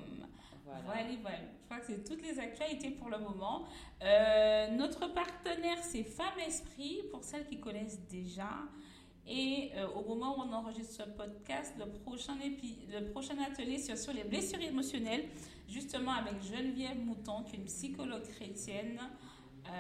Voilà. 0.66 0.82
voilà. 1.22 1.38
Je 1.60 1.66
crois 1.66 1.80
que 1.80 1.86
c'est 1.88 2.04
toutes 2.04 2.22
les 2.22 2.40
actualités 2.40 2.92
pour 2.92 3.10
le 3.10 3.20
moment. 3.20 3.64
Euh, 4.04 4.68
notre 4.72 5.12
partenaire, 5.14 5.78
c'est 5.82 6.04
Femme 6.04 6.40
Esprit, 6.46 7.04
pour 7.12 7.24
celles 7.24 7.48
qui 7.48 7.60
connaissent 7.60 8.00
déjà. 8.10 8.50
Et 9.28 9.72
euh, 9.76 9.88
au 9.90 10.04
moment 10.04 10.38
où 10.38 10.42
on 10.42 10.54
enregistre 10.54 11.04
ce 11.04 11.10
podcast, 11.10 11.76
le 11.78 11.86
prochain, 11.86 12.34
le 12.36 13.12
prochain 13.12 13.36
atelier 13.48 13.78
sur, 13.78 13.96
sur 13.98 14.14
les 14.14 14.24
blessures 14.24 14.62
émotionnelles, 14.62 15.26
justement 15.68 16.14
avec 16.14 16.42
Geneviève 16.42 16.98
Mouton, 16.98 17.44
qui 17.44 17.56
est 17.56 17.60
une 17.60 17.66
psychologue 17.66 18.24
chrétienne. 18.24 19.00
Euh, 19.68 19.72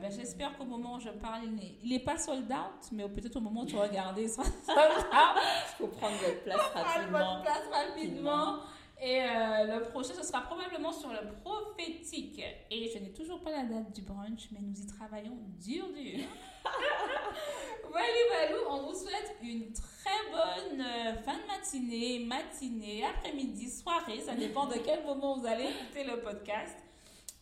ben, 0.00 0.10
J'espère 0.10 0.56
qu'au 0.56 0.64
moment 0.64 0.94
où 0.94 1.00
je 1.00 1.10
parle, 1.10 1.42
il 1.82 1.90
n'est 1.90 1.98
pas 1.98 2.16
sold 2.16 2.50
out, 2.50 2.88
mais 2.92 3.06
peut-être 3.08 3.36
au 3.36 3.40
moment 3.40 3.62
où 3.62 3.66
tu 3.66 3.76
regardes, 3.76 4.18
il 4.18 4.30
sera 4.30 4.44
sold 4.66 5.06
out. 5.12 5.42
Il 5.42 5.76
faut 5.76 5.88
prendre 5.88 6.16
votre 6.16 6.42
place 6.44 6.60
rapidement. 6.72 7.18
Prendre 7.18 7.32
votre 7.32 7.42
place 7.42 7.68
rapidement. 7.72 8.56
Et 9.04 9.20
euh, 9.20 9.26
le 9.66 9.82
prochain, 9.90 10.14
ce 10.14 10.22
sera 10.22 10.40
probablement 10.40 10.90
sur 10.90 11.10
le 11.10 11.34
prophétique. 11.42 12.40
Et 12.70 12.88
je 12.88 12.98
n'ai 13.00 13.12
toujours 13.12 13.38
pas 13.40 13.50
la 13.50 13.64
date 13.64 13.94
du 13.94 14.00
brunch, 14.00 14.48
mais 14.50 14.60
nous 14.62 14.74
y 14.74 14.86
travaillons 14.86 15.36
dur, 15.62 15.84
dur. 15.94 16.24
voilà, 17.90 18.06
voilà, 18.30 18.56
on 18.70 18.86
vous 18.86 18.98
souhaite 18.98 19.36
une 19.42 19.70
très 19.74 20.30
bonne 20.32 20.80
euh, 20.80 21.22
fin 21.22 21.34
de 21.34 21.46
matinée, 21.46 22.24
matinée, 22.24 23.04
après-midi, 23.04 23.68
soirée. 23.68 24.20
Ça 24.20 24.34
dépend 24.34 24.68
de 24.68 24.76
quel 24.82 25.04
moment 25.04 25.38
vous 25.38 25.46
allez 25.46 25.64
écouter 25.64 26.04
le 26.04 26.20
podcast. 26.20 26.78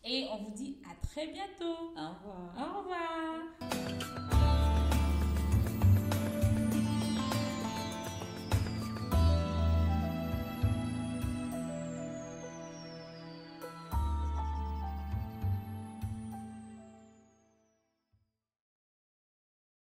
Et 0.05 0.27
on 0.33 0.39
vous 0.39 0.51
dit 0.51 0.79
à 0.91 1.07
très 1.07 1.29
bientôt. 1.29 1.93
Au 1.97 2.09
revoir. 2.09 2.57
Au 2.59 2.79
revoir. 2.81 4.32